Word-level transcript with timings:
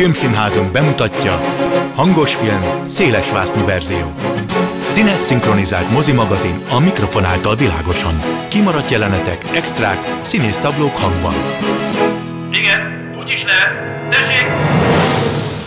Filmszínházunk 0.00 0.72
bemutatja 0.72 1.40
Hangos 1.94 2.34
film, 2.34 2.84
szélesvásznú 2.84 3.64
verzió. 3.64 4.12
Színes 4.84 5.18
szinkronizált 5.18 5.90
mozimagazin 5.90 6.62
a 6.70 6.78
mikrofon 6.78 7.24
által 7.24 7.56
világosan. 7.56 8.18
Kimaradt 8.48 8.90
jelenetek, 8.90 9.44
extrák, 9.54 10.18
színésztablók 10.20 10.96
hangban. 10.96 11.34
Igen, 12.52 13.10
úgy 13.18 13.30
is 13.30 13.44
lehet. 13.44 13.99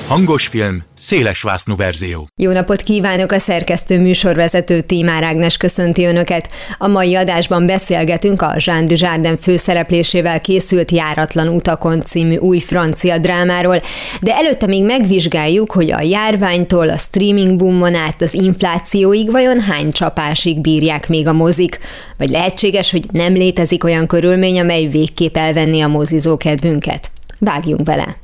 Hangos 0.08 0.48
film, 0.48 0.84
szélesvásznú 0.96 1.76
verzió. 1.76 2.28
Jó 2.36 2.52
napot 2.52 2.82
kívánok 2.82 3.32
a 3.32 3.40
szerkesztő 3.40 4.00
műsorvezető 4.00 4.82
Tímár 4.82 5.24
Ágnes 5.24 5.58
köszönti 5.58 6.06
Önöket. 6.06 6.50
A 6.78 6.88
mai 6.88 7.16
adásban 7.16 7.66
beszélgetünk 7.66 8.42
a 8.42 8.56
Jean 8.58 8.88
Dujardin 8.88 9.38
főszereplésével 9.38 10.42
készült 10.42 10.92
Járatlan 10.92 11.48
utakon 11.48 12.02
című 12.02 12.36
új 12.36 12.60
francia 12.60 13.18
drámáról, 13.18 13.82
de 14.22 14.36
előtte 14.36 14.68
még 14.68 14.84
megvizsgáljuk, 14.84 15.72
hogy 15.72 15.92
a 15.92 16.02
járványtól 16.02 16.90
a 16.90 16.98
streaming 16.98 17.58
boomon 17.58 17.96
át 17.96 18.22
az 18.22 18.34
inflációig 18.34 19.32
vajon 19.32 19.62
hány 19.62 19.92
csapásig 19.92 20.62
bírják 20.62 21.10
még 21.10 21.28
a 21.28 21.34
mozik, 21.34 21.80
vagy 22.18 22.30
lehetséges, 22.30 22.92
hogy 22.92 23.06
nem 23.12 23.34
létezik 23.34 23.84
olyan 23.84 24.08
körülmény, 24.08 24.60
amely 24.60 24.86
végképp 24.86 25.38
elvenni 25.38 25.82
a 25.82 25.88
mozizó 25.88 26.38
kedvünket. 26.38 27.12
Vágjunk 27.40 27.84
bele! 27.84 28.23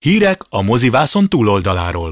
Hírek 0.00 0.42
a 0.50 0.62
mozivászon 0.62 1.28
túloldaláról. 1.28 2.10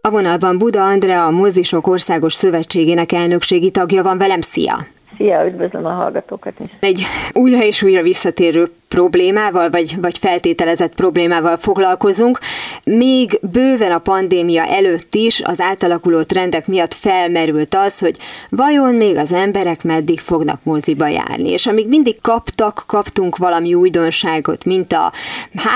A 0.00 0.10
vonalban 0.10 0.58
Buda 0.58 0.82
Andrea, 0.84 1.26
a 1.26 1.30
Mozisok 1.30 1.86
Országos 1.86 2.32
Szövetségének 2.32 3.12
elnökségi 3.12 3.70
tagja 3.70 4.02
van 4.02 4.18
velem. 4.18 4.40
Szia! 4.40 4.95
Szia, 5.16 5.46
üdvözlöm 5.46 5.84
a 5.86 5.90
hallgatókat 5.90 6.52
is. 6.58 6.70
Egy 6.80 7.02
újra 7.32 7.62
és 7.62 7.82
újra 7.82 8.02
visszatérő 8.02 8.66
problémával, 8.88 9.70
vagy, 9.70 10.00
vagy 10.00 10.18
feltételezett 10.18 10.94
problémával 10.94 11.56
foglalkozunk. 11.56 12.38
Még 12.84 13.38
bőven 13.52 13.92
a 13.92 13.98
pandémia 13.98 14.66
előtt 14.66 15.14
is 15.14 15.40
az 15.44 15.60
átalakuló 15.60 16.22
trendek 16.22 16.66
miatt 16.66 16.94
felmerült 16.94 17.74
az, 17.74 17.98
hogy 17.98 18.16
vajon 18.48 18.94
még 18.94 19.16
az 19.16 19.32
emberek 19.32 19.82
meddig 19.82 20.20
fognak 20.20 20.60
moziba 20.62 21.06
járni. 21.06 21.50
És 21.50 21.66
amíg 21.66 21.88
mindig 21.88 22.20
kaptak, 22.20 22.84
kaptunk 22.86 23.36
valami 23.36 23.74
újdonságot, 23.74 24.64
mint 24.64 24.92
a 24.92 25.12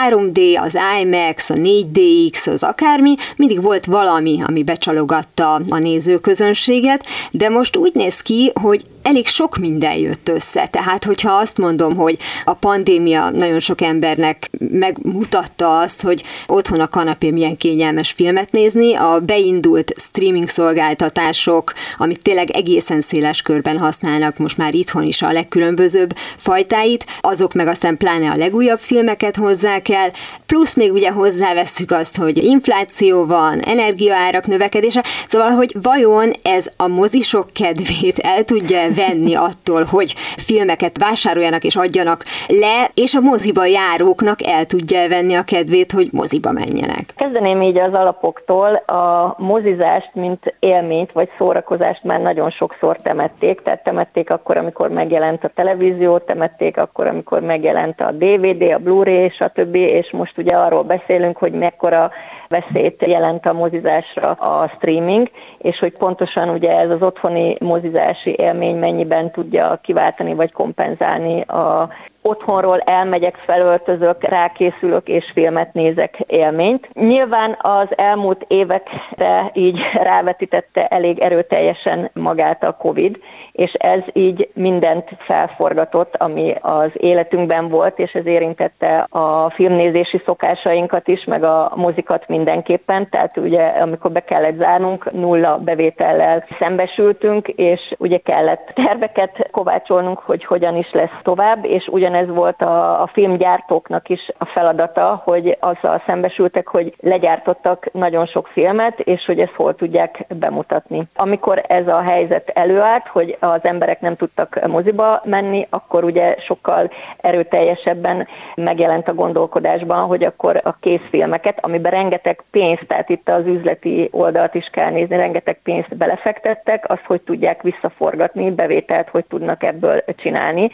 3D, 0.08 0.60
az 0.60 0.78
IMAX, 1.02 1.50
a 1.50 1.54
4DX, 1.54 2.52
az 2.52 2.62
akármi, 2.62 3.14
mindig 3.36 3.62
volt 3.62 3.86
valami, 3.86 4.38
ami 4.46 4.62
becsalogatta 4.62 5.54
a 5.68 5.78
nézőközönséget, 5.78 7.06
de 7.30 7.48
most 7.48 7.76
úgy 7.76 7.92
néz 7.94 8.20
ki, 8.20 8.52
hogy 8.60 8.82
elég 9.02 9.26
sok 9.26 9.56
minden 9.56 9.96
jött 9.96 10.28
össze. 10.28 10.66
Tehát, 10.66 11.04
hogyha 11.04 11.32
azt 11.32 11.58
mondom, 11.58 11.96
hogy 11.96 12.18
a 12.44 12.54
pandémia 12.54 13.30
nagyon 13.30 13.60
sok 13.60 13.80
embernek 13.80 14.50
megmutatta 14.70 15.78
azt, 15.78 16.02
hogy 16.02 16.24
otthon 16.46 16.80
a 16.80 16.88
kanapé 16.88 17.30
milyen 17.30 17.56
kényelmes 17.56 18.10
filmet 18.10 18.52
nézni, 18.52 18.94
a 18.94 19.20
beindult 19.20 19.92
streaming 19.96 20.48
szolgáltatások, 20.48 21.72
amit 21.96 22.22
tényleg 22.22 22.50
egészen 22.50 23.00
széles 23.00 23.42
körben 23.42 23.78
használnak 23.78 24.38
most 24.38 24.56
már 24.56 24.74
itthon 24.74 25.02
is 25.02 25.22
a 25.22 25.32
legkülönbözőbb 25.32 26.14
fajtáit, 26.36 27.06
azok 27.20 27.54
meg 27.54 27.66
aztán 27.66 27.96
pláne 27.96 28.30
a 28.30 28.36
legújabb 28.36 28.78
filmeket 28.78 29.36
hozzák 29.36 29.88
el, 29.88 30.12
plusz 30.46 30.74
még 30.74 30.92
ugye 30.92 31.10
hozzáveszünk 31.10 31.90
azt, 31.90 32.16
hogy 32.16 32.44
infláció 32.44 33.26
van, 33.26 33.60
energiaárak 33.60 34.46
növekedése, 34.46 35.04
szóval, 35.28 35.50
hogy 35.50 35.76
vajon 35.82 36.32
ez 36.42 36.66
a 36.76 36.86
mozisok 36.86 37.52
kedvét 37.52 38.18
el 38.18 38.44
tudja 38.44 38.78
venni 38.94 39.34
attól, 39.34 39.84
hogy 39.84 40.12
filmeket 40.36 40.98
vásároljanak 40.98 41.64
és 41.64 41.76
adjanak 41.76 42.24
le, 42.48 42.90
és 42.94 43.14
a 43.14 43.20
moziba 43.20 43.64
járóknak 43.64 44.46
el 44.46 44.64
tudja 44.64 45.08
venni 45.08 45.34
a 45.34 45.42
kedvét, 45.42 45.92
hogy 45.92 46.08
moziba 46.12 46.52
menjenek. 46.52 47.04
Kezdeném 47.16 47.62
így 47.62 47.78
az 47.78 47.92
alapoktól. 47.92 48.74
A 48.74 49.34
mozizást, 49.38 50.10
mint 50.14 50.54
élményt 50.58 51.12
vagy 51.12 51.28
szórakozást 51.38 52.02
már 52.02 52.20
nagyon 52.20 52.50
sokszor 52.50 52.98
temették, 53.02 53.62
tehát 53.62 53.84
temették 53.84 54.30
akkor, 54.30 54.56
amikor 54.56 54.88
megjelent 54.88 55.44
a 55.44 55.50
televízió, 55.54 56.18
temették 56.18 56.76
akkor, 56.76 57.06
amikor 57.06 57.40
megjelent 57.40 58.00
a 58.00 58.10
DVD, 58.12 58.62
a 58.72 58.78
Blu-ray, 58.78 59.30
stb. 59.30 59.74
És 59.74 60.10
most 60.10 60.38
ugye 60.38 60.54
arról 60.54 60.82
beszélünk, 60.82 61.36
hogy 61.36 61.52
mekkora 61.52 62.10
veszélyt 62.48 63.04
jelent 63.06 63.46
a 63.46 63.52
mozizásra 63.52 64.30
a 64.30 64.68
streaming, 64.76 65.30
és 65.58 65.78
hogy 65.78 65.92
pontosan 65.92 66.48
ugye 66.48 66.78
ez 66.78 66.90
az 66.90 67.02
otthoni 67.02 67.56
mozizási 67.60 68.34
élmény 68.38 68.76
mennyiben 68.80 69.30
tudja 69.30 69.78
kiváltani 69.82 70.34
vagy 70.34 70.52
kompenzálni 70.52 71.40
a 71.40 71.88
otthonról 72.22 72.78
elmegyek, 72.78 73.36
felöltözök, 73.46 74.24
rákészülök 74.24 75.08
és 75.08 75.30
filmet 75.34 75.72
nézek 75.72 76.18
élményt. 76.26 76.88
Nyilván 76.92 77.56
az 77.60 77.88
elmúlt 77.90 78.44
évekre 78.48 79.50
így 79.52 79.80
rávetítette 79.94 80.86
elég 80.86 81.18
erőteljesen 81.18 82.10
magát 82.12 82.64
a 82.64 82.76
Covid, 82.76 83.18
és 83.52 83.72
ez 83.72 84.00
így 84.12 84.50
mindent 84.54 85.08
felforgatott, 85.18 86.16
ami 86.16 86.54
az 86.60 86.90
életünkben 86.92 87.68
volt, 87.68 87.98
és 87.98 88.12
ez 88.12 88.26
érintette 88.26 89.06
a 89.10 89.50
filmnézési 89.50 90.22
szokásainkat 90.26 91.08
is, 91.08 91.24
meg 91.24 91.44
a 91.44 91.72
mozikat 91.74 92.28
mindenképpen, 92.28 93.08
tehát 93.10 93.36
ugye 93.36 93.66
amikor 93.66 94.10
be 94.10 94.20
kellett 94.20 94.60
zárnunk, 94.60 95.12
nulla 95.12 95.58
bevétellel 95.58 96.44
szembesültünk, 96.58 97.48
és 97.48 97.94
ugye 97.98 98.18
kellett 98.18 98.72
terveket 98.74 99.48
kovácsolnunk, 99.50 100.18
hogy 100.18 100.44
hogyan 100.44 100.76
is 100.76 100.92
lesz 100.92 101.18
tovább, 101.22 101.64
és 101.64 101.88
ugyanez 102.10 102.36
volt 102.36 102.62
a, 102.62 103.02
a 103.02 103.06
filmgyártóknak 103.06 104.08
is 104.08 104.30
a 104.38 104.44
feladata, 104.44 105.22
hogy 105.24 105.56
azzal 105.60 106.02
szembesültek, 106.06 106.68
hogy 106.68 106.94
legyártottak 107.00 107.92
nagyon 107.92 108.26
sok 108.26 108.46
filmet, 108.46 109.00
és 109.00 109.24
hogy 109.24 109.38
ezt 109.38 109.54
hol 109.56 109.74
tudják 109.74 110.26
bemutatni. 110.38 111.08
Amikor 111.16 111.64
ez 111.68 111.88
a 111.88 112.00
helyzet 112.00 112.48
előállt, 112.48 113.06
hogy 113.06 113.36
az 113.40 113.60
emberek 113.62 114.00
nem 114.00 114.16
tudtak 114.16 114.66
moziba 114.66 115.22
menni, 115.24 115.66
akkor 115.70 116.04
ugye 116.04 116.36
sokkal 116.38 116.90
erőteljesebben 117.16 118.28
megjelent 118.54 119.08
a 119.08 119.14
gondolkodásban, 119.14 120.06
hogy 120.06 120.24
akkor 120.24 120.60
a 120.64 120.76
készfilmeket, 120.80 121.64
amiben 121.64 121.92
rengeteg 121.92 122.44
pénzt, 122.50 122.86
tehát 122.86 123.08
itt 123.08 123.28
az 123.28 123.46
üzleti 123.46 124.08
oldalt 124.12 124.54
is 124.54 124.68
kell 124.72 124.90
nézni, 124.90 125.16
rengeteg 125.16 125.58
pénzt 125.62 125.96
belefektettek, 125.96 126.84
azt 126.88 127.04
hogy 127.06 127.20
tudják 127.20 127.62
visszaforgatni, 127.62 128.50
bevételt 128.50 129.08
hogy 129.08 129.24
tudnak 129.24 129.62
ebből 129.62 130.04
csinálni 130.16 130.70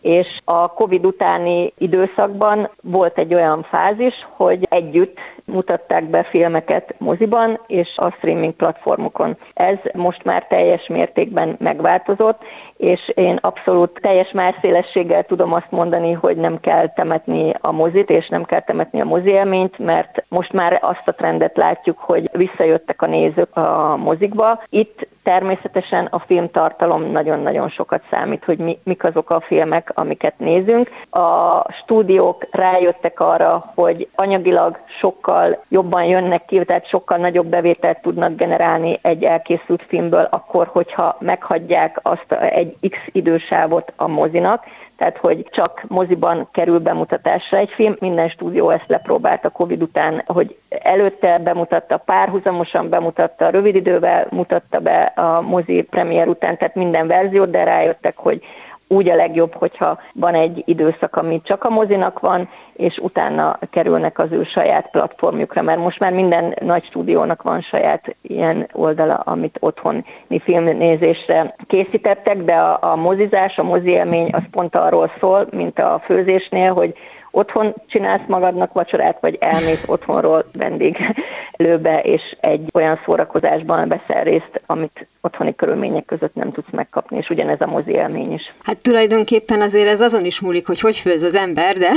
és 0.00 0.40
a 0.44 0.72
COVID 0.72 1.04
utáni 1.06 1.72
időszakban 1.78 2.70
volt 2.82 3.18
egy 3.18 3.34
olyan 3.34 3.62
fázis, 3.62 4.14
hogy 4.36 4.66
együtt 4.70 5.18
mutatták 5.48 6.04
be 6.04 6.22
filmeket 6.22 6.94
moziban 6.98 7.60
és 7.66 7.88
a 7.96 8.10
streaming 8.10 8.52
platformokon. 8.52 9.36
Ez 9.54 9.76
most 9.92 10.24
már 10.24 10.46
teljes 10.46 10.86
mértékben 10.86 11.56
megváltozott, 11.58 12.42
és 12.76 13.12
én 13.14 13.38
abszolút 13.40 13.98
teljes 14.02 14.32
szélességgel 14.60 15.24
tudom 15.24 15.52
azt 15.52 15.70
mondani, 15.70 16.12
hogy 16.12 16.36
nem 16.36 16.60
kell 16.60 16.88
temetni 16.88 17.54
a 17.60 17.72
mozit, 17.72 18.10
és 18.10 18.28
nem 18.28 18.44
kell 18.44 18.60
temetni 18.60 19.00
a 19.00 19.04
mozi 19.04 19.28
élményt, 19.28 19.78
mert 19.78 20.24
most 20.28 20.52
már 20.52 20.78
azt 20.82 21.08
a 21.08 21.12
trendet 21.12 21.56
látjuk, 21.56 21.98
hogy 21.98 22.28
visszajöttek 22.32 23.02
a 23.02 23.06
nézők 23.06 23.56
a 23.56 23.96
mozikba. 23.96 24.62
Itt 24.68 25.06
természetesen 25.22 26.06
a 26.10 26.18
filmtartalom 26.18 27.10
nagyon-nagyon 27.10 27.68
sokat 27.68 28.02
számít, 28.10 28.44
hogy 28.44 28.58
mi, 28.58 28.78
mik 28.84 29.04
azok 29.04 29.30
a 29.30 29.40
filmek, 29.40 29.92
amiket 29.94 30.38
nézünk. 30.38 30.90
A 31.10 31.62
stúdiók 31.72 32.46
rájöttek 32.50 33.20
arra, 33.20 33.72
hogy 33.74 34.08
anyagilag 34.14 34.78
sokkal 35.00 35.37
jobban 35.68 36.04
jönnek 36.04 36.44
ki, 36.44 36.64
tehát 36.64 36.88
sokkal 36.88 37.18
nagyobb 37.18 37.46
bevételt 37.46 38.02
tudnak 38.02 38.36
generálni 38.36 38.98
egy 39.02 39.24
elkészült 39.24 39.84
filmből, 39.88 40.28
akkor, 40.30 40.66
hogyha 40.66 41.16
meghagyják 41.20 42.00
azt 42.02 42.32
egy 42.32 42.76
X 42.90 42.98
idősávot 43.12 43.92
a 43.96 44.08
mozinak, 44.08 44.64
tehát 44.98 45.16
hogy 45.16 45.46
csak 45.50 45.84
moziban 45.88 46.48
kerül 46.52 46.78
bemutatásra 46.78 47.58
egy 47.58 47.70
film, 47.70 47.96
minden 47.98 48.28
stúdió 48.28 48.70
ezt 48.70 48.84
lepróbálta 48.86 49.48
Covid 49.48 49.82
után, 49.82 50.22
hogy 50.26 50.56
előtte 50.68 51.38
bemutatta, 51.38 51.96
párhuzamosan 51.96 52.88
bemutatta, 52.88 53.50
rövid 53.50 53.74
idővel 53.74 54.26
mutatta 54.30 54.80
be 54.80 55.02
a 55.02 55.40
mozi 55.40 55.82
premier 55.82 56.28
után, 56.28 56.56
tehát 56.56 56.74
minden 56.74 57.06
verziót, 57.06 57.50
de 57.50 57.64
rájöttek, 57.64 58.16
hogy 58.16 58.42
úgy 58.88 59.10
a 59.10 59.14
legjobb, 59.14 59.54
hogyha 59.54 59.98
van 60.12 60.34
egy 60.34 60.62
időszak, 60.66 61.16
ami 61.16 61.40
csak 61.44 61.64
a 61.64 61.70
mozinak 61.70 62.20
van, 62.20 62.48
és 62.72 62.98
utána 63.02 63.58
kerülnek 63.70 64.18
az 64.18 64.32
ő 64.32 64.44
saját 64.44 64.90
platformjukra, 64.90 65.62
mert 65.62 65.78
most 65.78 65.98
már 65.98 66.12
minden 66.12 66.54
nagy 66.60 66.84
stúdiónak 66.84 67.42
van 67.42 67.60
saját 67.60 68.16
ilyen 68.22 68.68
oldala, 68.72 69.14
amit 69.14 69.56
otthoni 69.60 70.04
filmnézésre 70.44 71.54
készítettek, 71.66 72.42
de 72.42 72.54
a, 72.54 72.78
a 72.92 72.96
mozizás, 72.96 73.58
a 73.58 73.62
mozi 73.62 73.90
élmény 73.90 74.28
az 74.32 74.42
pont 74.50 74.76
arról 74.76 75.10
szól, 75.20 75.46
mint 75.50 75.78
a 75.78 76.00
főzésnél, 76.04 76.72
hogy 76.72 76.94
otthon 77.30 77.74
csinálsz 77.86 78.26
magadnak 78.26 78.72
vacsorát, 78.72 79.18
vagy 79.20 79.36
elmész 79.40 79.84
otthonról 79.86 80.44
vendéglőbe, 80.52 82.00
és 82.02 82.22
egy 82.40 82.70
olyan 82.74 83.00
szórakozásban 83.04 83.88
veszel 83.88 84.24
részt, 84.24 84.62
amit 84.66 85.08
otthoni 85.20 85.54
körülmények 85.54 86.04
között 86.04 86.34
nem 86.34 86.52
tudsz 86.52 86.70
megkapni, 86.70 87.16
és 87.16 87.28
ugyanez 87.28 87.60
a 87.60 87.66
mozi 87.66 87.90
élmény 87.90 88.32
is. 88.32 88.42
Hát 88.62 88.82
tulajdonképpen 88.82 89.60
azért 89.60 89.88
ez 89.88 90.00
azon 90.00 90.24
is 90.24 90.40
múlik, 90.40 90.66
hogy 90.66 90.80
hogy 90.80 90.96
főz 90.96 91.22
az 91.22 91.34
ember, 91.34 91.76
de, 91.76 91.90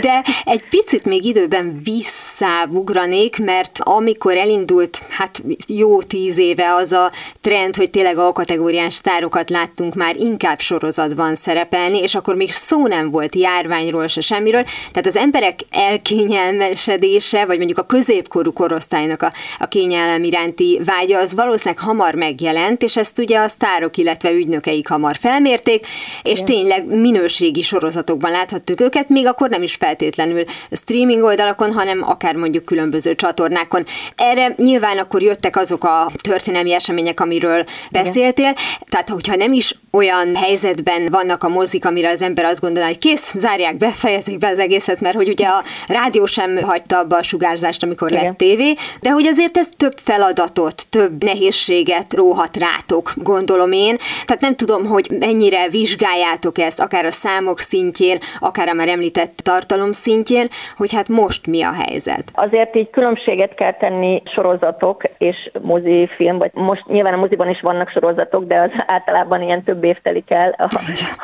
de 0.00 0.22
egy 0.44 0.68
picit 0.68 1.04
még 1.04 1.24
időben 1.24 1.80
visszávugranék, 1.84 3.44
mert 3.44 3.78
amikor 3.78 4.36
elindult, 4.36 5.02
hát 5.10 5.42
jó 5.66 6.02
tíz 6.02 6.38
éve 6.38 6.74
az 6.74 6.92
a 6.92 7.10
trend, 7.40 7.76
hogy 7.76 7.90
tényleg 7.90 8.18
a 8.18 8.32
kategóriás 8.32 8.92
sztárokat 8.92 9.50
láttunk 9.50 9.94
már 9.94 10.16
inkább 10.16 10.58
sorozatban 10.58 11.34
szerepelni, 11.34 11.98
és 11.98 12.14
akkor 12.14 12.34
még 12.34 12.50
szó 12.50 12.86
nem 12.86 13.10
volt 13.10 13.34
járványról 13.64 14.06
se 14.06 14.20
semmiről, 14.20 14.62
tehát 14.62 15.06
az 15.06 15.16
emberek 15.16 15.60
elkényelmesedése, 15.70 17.46
vagy 17.46 17.56
mondjuk 17.56 17.78
a 17.78 17.82
középkorú 17.82 18.52
korosztálynak 18.52 19.22
a, 19.22 19.32
a 19.58 19.66
kényelem 19.66 20.24
iránti 20.24 20.80
vágya, 20.84 21.18
az 21.18 21.34
valószínűleg 21.34 21.78
hamar 21.78 22.14
megjelent, 22.14 22.82
és 22.82 22.96
ezt 22.96 23.18
ugye 23.18 23.38
a 23.38 23.48
sztárok, 23.48 23.96
illetve 23.96 24.30
ügynökeik 24.30 24.88
hamar 24.88 25.16
felmérték, 25.16 25.86
és 26.22 26.40
Igen. 26.40 26.44
tényleg 26.44 26.84
minőségi 26.86 27.62
sorozatokban 27.62 28.30
láthattuk 28.30 28.80
őket, 28.80 29.08
még 29.08 29.26
akkor 29.26 29.48
nem 29.48 29.62
is 29.62 29.74
feltétlenül 29.74 30.44
streaming 30.70 31.22
oldalakon, 31.22 31.72
hanem 31.72 32.02
akár 32.02 32.34
mondjuk 32.34 32.64
különböző 32.64 33.14
csatornákon. 33.14 33.84
Erre 34.16 34.54
nyilván 34.56 34.98
akkor 34.98 35.22
jöttek 35.22 35.56
azok 35.56 35.84
a 35.84 36.10
történelmi 36.22 36.72
események, 36.72 37.20
amiről 37.20 37.64
beszéltél, 37.90 38.44
Igen. 38.44 38.54
tehát 38.88 39.08
hogyha 39.08 39.36
nem 39.36 39.52
is 39.52 39.74
olyan 39.90 40.34
helyzetben 40.34 41.06
vannak 41.10 41.44
a 41.44 41.48
mozik, 41.48 41.84
amire 41.84 42.08
az 42.08 42.22
ember 42.22 42.44
azt 42.44 42.60
gondolja, 42.60 42.88
hogy 42.88 42.98
kész, 42.98 43.32
zárják 43.34 43.53
be, 43.78 43.90
fejezik 43.90 44.38
be 44.38 44.48
az 44.48 44.58
egészet, 44.58 45.00
mert 45.00 45.16
hogy 45.16 45.28
ugye 45.28 45.46
a 45.46 45.62
rádió 45.88 46.26
sem 46.26 46.62
hagyta 46.62 46.98
abba 46.98 47.16
a 47.16 47.22
sugárzást, 47.22 47.82
amikor 47.82 48.10
Igen. 48.10 48.24
lett 48.24 48.36
tévé, 48.36 48.74
de 49.00 49.10
hogy 49.10 49.26
azért 49.26 49.56
ez 49.56 49.68
több 49.76 49.98
feladatot, 50.02 50.86
több 50.90 51.24
nehéz 51.24 51.42
nehézséget 51.44 52.14
róhat 52.14 52.56
rátok, 52.56 53.12
gondolom 53.16 53.72
én. 53.72 53.96
Tehát 54.24 54.42
nem 54.42 54.56
tudom, 54.56 54.86
hogy 54.86 55.06
mennyire 55.18 55.68
vizsgáljátok 55.68 56.58
ezt, 56.58 56.80
akár 56.80 57.04
a 57.04 57.10
számok 57.10 57.58
szintjén, 57.58 58.18
akár 58.38 58.68
a 58.68 58.72
már 58.72 58.88
említett 58.88 59.36
tartalom 59.36 59.92
szintjén, 59.92 60.46
hogy 60.76 60.94
hát 60.94 61.08
most 61.08 61.46
mi 61.46 61.62
a 61.62 61.72
helyzet. 61.72 62.24
Azért 62.32 62.76
így 62.76 62.90
különbséget 62.90 63.54
kell 63.54 63.72
tenni 63.72 64.22
sorozatok 64.24 65.02
és 65.18 65.50
mozifilm, 65.62 66.38
vagy 66.38 66.50
most 66.52 66.86
nyilván 66.86 67.14
a 67.14 67.16
moziban 67.16 67.48
is 67.48 67.60
vannak 67.60 67.90
sorozatok, 67.90 68.44
de 68.44 68.58
az 68.58 68.70
általában 68.94 69.42
ilyen 69.42 69.62
több 69.62 69.84
év 69.84 69.96
telik 70.02 70.30
el 70.30 70.54
a, 70.58 70.68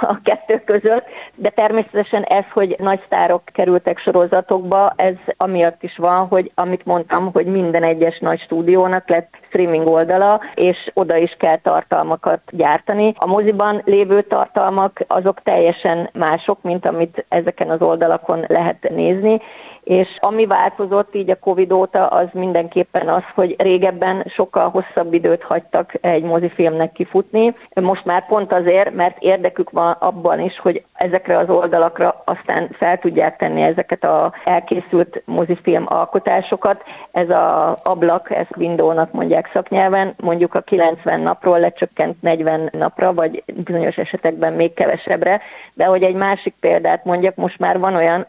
a 0.01 0.21
kettő 0.23 0.63
között, 0.65 1.05
de 1.35 1.49
természetesen 1.49 2.20
ez, 2.23 2.45
hogy 2.53 2.77
nagy 2.79 3.01
sztárok 3.07 3.43
kerültek 3.45 3.99
sorozatokba, 3.99 4.93
ez 4.97 5.15
amiatt 5.37 5.83
is 5.83 5.97
van, 5.97 6.27
hogy 6.27 6.53
amit 6.55 6.85
mondtam, 6.85 7.31
hogy 7.33 7.47
minden 7.47 7.83
egyes 7.83 8.19
nagy 8.19 8.41
stúdiónak 8.41 9.09
lett 9.09 9.35
streaming 9.49 9.87
oldala, 9.87 10.41
és 10.55 10.91
oda 10.95 11.17
is 11.17 11.37
kell 11.39 11.57
tartalmakat 11.57 12.41
gyártani. 12.51 13.15
A 13.17 13.27
moziban 13.27 13.83
lévő 13.85 14.23
tartalmak 14.23 15.05
azok 15.07 15.43
teljesen 15.43 16.11
mások, 16.19 16.63
mint 16.63 16.87
amit 16.87 17.25
ezeken 17.29 17.71
az 17.71 17.81
oldalakon 17.81 18.45
lehet 18.49 18.91
nézni, 18.91 19.41
és 19.85 20.09
ami 20.21 20.47
változott 20.47 21.15
így 21.15 21.31
a 21.31 21.39
Covid 21.39 21.73
óta, 21.73 22.07
az 22.07 22.27
mindenképpen 22.33 23.09
az, 23.09 23.23
hogy 23.35 23.55
régebben 23.59 24.25
sokkal 24.35 24.69
hosszabb 24.69 25.13
időt 25.13 25.43
hagytak 25.43 25.93
egy 26.01 26.23
mozifilmnek 26.23 26.93
kifutni. 26.93 27.55
Most 27.81 28.05
már 28.05 28.27
pont 28.27 28.53
azért, 28.53 28.95
mert 28.95 29.17
érdekük 29.19 29.71
van 29.71 29.97
abban 29.99 30.41
is, 30.41 30.59
hogy 30.59 30.85
ezekre 30.93 31.39
az 31.39 31.49
oldalakra 31.49 32.23
aztán 32.25 32.69
fel 32.79 32.99
tudják 32.99 33.37
tenni 33.37 33.63
ezeket 33.63 34.05
a 34.05 34.33
elkészült 34.45 35.23
mozifilm 35.25 35.85
alkotásokat. 35.89 36.83
Ez 37.13 37.31
a 37.31 37.79
ablak, 37.83 38.31
ezt 38.31 38.57
Windows-nak 38.57 39.13
mondják 39.13 39.51
szaknyelven, 39.53 40.15
mondjuk 40.17 40.55
a 40.55 40.61
90 40.61 41.21
napról 41.21 41.59
lecsökkent 41.59 42.23
40 42.23 42.71
napra, 42.73 43.15
vagy 43.15 43.43
bizonyos 43.65 43.97
esetekben 43.97 44.53
még 44.53 44.75
kevesebbre, 44.75 45.41
de 45.75 45.85
hogy 45.85 46.03
egy 46.03 46.15
másik 46.15 46.55
példát 46.61 47.05
mondjak, 47.05 47.35
most 47.35 47.59
már 47.59 47.79
van 47.79 47.95
olyan 47.95 48.27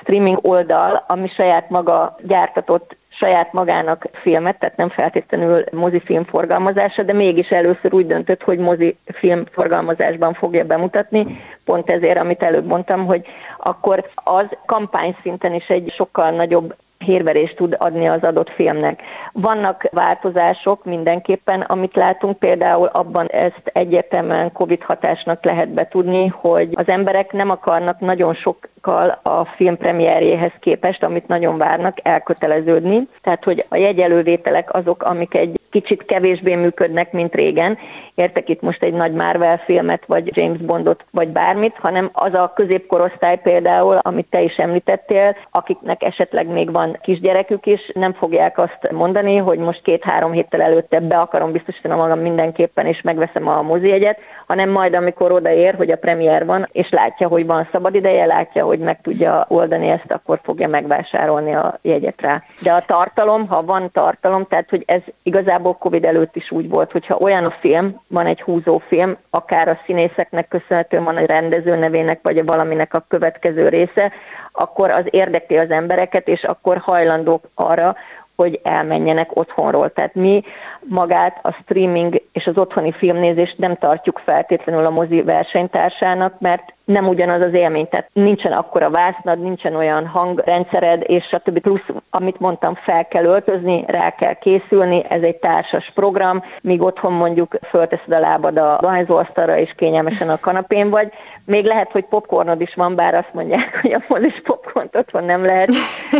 streaming 0.00 0.38
oldal, 0.42 1.04
ami 1.08 1.28
saját 1.28 1.70
maga 1.70 2.16
gyártatott 2.22 2.96
saját 3.08 3.52
magának 3.52 4.08
filmet, 4.12 4.58
tehát 4.58 4.76
nem 4.76 4.88
feltétlenül 4.88 5.64
mozifilm 5.72 6.24
forgalmazása, 6.24 7.02
de 7.02 7.12
mégis 7.12 7.48
először 7.48 7.94
úgy 7.94 8.06
döntött, 8.06 8.42
hogy 8.42 8.58
mozifilm 8.58 9.44
forgalmazásban 9.52 10.34
fogja 10.34 10.64
bemutatni, 10.64 11.40
pont 11.64 11.90
ezért, 11.90 12.18
amit 12.18 12.42
előbb 12.42 12.66
mondtam, 12.66 13.06
hogy 13.06 13.26
akkor 13.58 14.10
az 14.14 14.46
kampány 14.66 15.16
szinten 15.22 15.54
is 15.54 15.66
egy 15.66 15.92
sokkal 15.96 16.30
nagyobb 16.30 16.74
hírverést 17.04 17.56
tud 17.56 17.76
adni 17.78 18.08
az 18.08 18.22
adott 18.22 18.50
filmnek. 18.50 19.02
Vannak 19.32 19.88
változások 19.90 20.84
mindenképpen, 20.84 21.60
amit 21.60 21.96
látunk, 21.96 22.38
például 22.38 22.86
abban 22.86 23.26
ezt 23.26 23.62
egyértelműen 23.64 24.52
Covid 24.52 24.82
hatásnak 24.82 25.44
lehet 25.44 25.68
betudni, 25.68 26.26
hogy 26.26 26.68
az 26.72 26.88
emberek 26.88 27.32
nem 27.32 27.50
akarnak 27.50 28.00
nagyon 28.00 28.34
sokkal 28.34 29.20
a 29.22 29.44
film 29.44 29.76
premierjéhez 29.76 30.52
képest, 30.60 31.04
amit 31.04 31.26
nagyon 31.26 31.58
várnak, 31.58 31.96
elköteleződni. 32.02 33.08
Tehát, 33.22 33.44
hogy 33.44 33.66
a 33.68 33.76
jegyelővételek 33.76 34.76
azok, 34.76 35.02
amik 35.02 35.36
egy 35.36 35.60
kicsit 35.70 36.04
kevésbé 36.04 36.54
működnek, 36.54 37.12
mint 37.12 37.34
régen. 37.34 37.78
Értek 38.14 38.48
itt 38.48 38.60
most 38.60 38.82
egy 38.82 38.92
nagy 38.92 39.12
Marvel 39.12 39.58
filmet, 39.58 40.02
vagy 40.06 40.36
James 40.36 40.58
Bondot, 40.58 41.04
vagy 41.10 41.28
bármit, 41.28 41.76
hanem 41.78 42.10
az 42.12 42.34
a 42.34 42.52
középkorosztály 42.54 43.40
például, 43.40 43.96
amit 43.96 44.26
te 44.30 44.42
is 44.42 44.56
említettél, 44.56 45.36
akiknek 45.50 46.02
esetleg 46.02 46.46
még 46.46 46.72
van 46.72 46.93
kisgyerekük 47.00 47.66
is, 47.66 47.90
nem 47.94 48.12
fogják 48.12 48.58
azt 48.58 48.90
mondani, 48.92 49.36
hogy 49.36 49.58
most 49.58 49.82
két-három 49.82 50.32
héttel 50.32 50.62
előtte 50.62 51.00
be 51.00 51.16
akarom 51.16 51.52
biztosítani 51.52 51.94
magam 51.94 52.18
mindenképpen, 52.18 52.86
és 52.86 53.00
megveszem 53.00 53.48
a 53.48 53.62
mozijegyet, 53.62 54.18
hanem 54.46 54.70
majd 54.70 54.94
amikor 54.94 55.32
odaér, 55.32 55.74
hogy 55.74 55.90
a 55.90 55.96
premier 55.96 56.46
van, 56.46 56.68
és 56.72 56.90
látja, 56.90 57.28
hogy 57.28 57.46
van 57.46 57.68
szabad 57.72 57.94
ideje, 57.94 58.26
látja, 58.26 58.64
hogy 58.64 58.78
meg 58.78 59.00
tudja 59.00 59.44
oldani 59.48 59.88
ezt, 59.88 60.12
akkor 60.12 60.40
fogja 60.42 60.68
megvásárolni 60.68 61.54
a 61.54 61.78
jegyet 61.82 62.20
rá. 62.20 62.42
De 62.62 62.72
a 62.72 62.84
tartalom, 62.86 63.48
ha 63.48 63.62
van 63.62 63.90
tartalom, 63.92 64.46
tehát 64.46 64.70
hogy 64.70 64.82
ez 64.86 65.00
igazából 65.22 65.74
Covid 65.74 66.04
előtt 66.04 66.36
is 66.36 66.50
úgy 66.50 66.68
volt, 66.68 66.92
hogyha 66.92 67.16
olyan 67.16 67.44
a 67.44 67.54
film, 67.60 68.00
van 68.08 68.26
egy 68.26 68.40
húzó 68.40 68.82
film, 68.88 69.16
akár 69.30 69.68
a 69.68 69.78
színészeknek 69.86 70.48
köszönhetően 70.48 71.04
van 71.04 71.16
a 71.16 71.26
rendező 71.26 71.76
nevének, 71.76 72.18
vagy 72.22 72.38
a 72.38 72.44
valaminek 72.44 72.94
a 72.94 73.04
következő 73.08 73.68
része, 73.68 74.12
akkor 74.56 74.92
az 74.92 75.04
érdekli 75.10 75.56
az 75.56 75.70
embereket, 75.70 76.28
és 76.28 76.42
akkor 76.42 76.78
hajlandók 76.78 77.44
arra, 77.54 77.94
hogy 78.36 78.60
elmenjenek 78.62 79.36
otthonról. 79.36 79.92
Tehát 79.92 80.14
mi 80.14 80.42
magát 80.88 81.38
a 81.42 81.52
streaming 81.52 82.22
és 82.32 82.46
az 82.46 82.58
otthoni 82.58 82.92
filmnézést 82.92 83.58
nem 83.58 83.76
tartjuk 83.76 84.22
feltétlenül 84.24 84.84
a 84.84 84.90
mozi 84.90 85.22
versenytársának, 85.22 86.34
mert 86.38 86.74
nem 86.84 87.08
ugyanaz 87.08 87.44
az 87.44 87.54
élmény, 87.54 87.88
tehát 87.88 88.10
nincsen 88.12 88.52
akkora 88.52 88.90
vásznad, 88.90 89.40
nincsen 89.40 89.74
olyan 89.74 90.06
hangrendszered, 90.06 91.02
és 91.06 91.28
a 91.30 91.38
többi 91.38 91.60
plusz, 91.60 91.86
amit 92.10 92.40
mondtam, 92.40 92.74
fel 92.74 93.08
kell 93.08 93.24
öltözni, 93.24 93.84
rá 93.86 94.10
kell 94.10 94.34
készülni, 94.34 95.04
ez 95.08 95.22
egy 95.22 95.36
társas 95.36 95.90
program, 95.94 96.42
míg 96.62 96.82
otthon 96.82 97.12
mondjuk 97.12 97.58
fölteszed 97.68 98.12
a 98.12 98.18
lábad 98.18 98.58
a 98.58 98.78
dohányzóasztalra, 98.80 99.58
és 99.58 99.74
kényelmesen 99.76 100.28
a 100.28 100.40
kanapén 100.40 100.90
vagy. 100.90 101.12
Még 101.44 101.64
lehet, 101.64 101.90
hogy 101.90 102.04
popcornod 102.04 102.60
is 102.60 102.74
van, 102.74 102.94
bár 102.94 103.14
azt 103.14 103.32
mondják, 103.32 103.78
hogy 103.82 103.92
a 103.92 104.04
mozis 104.08 104.40
popcornt 104.44 104.96
otthon 104.96 105.24
nem 105.24 105.44
lehet, 105.44 105.70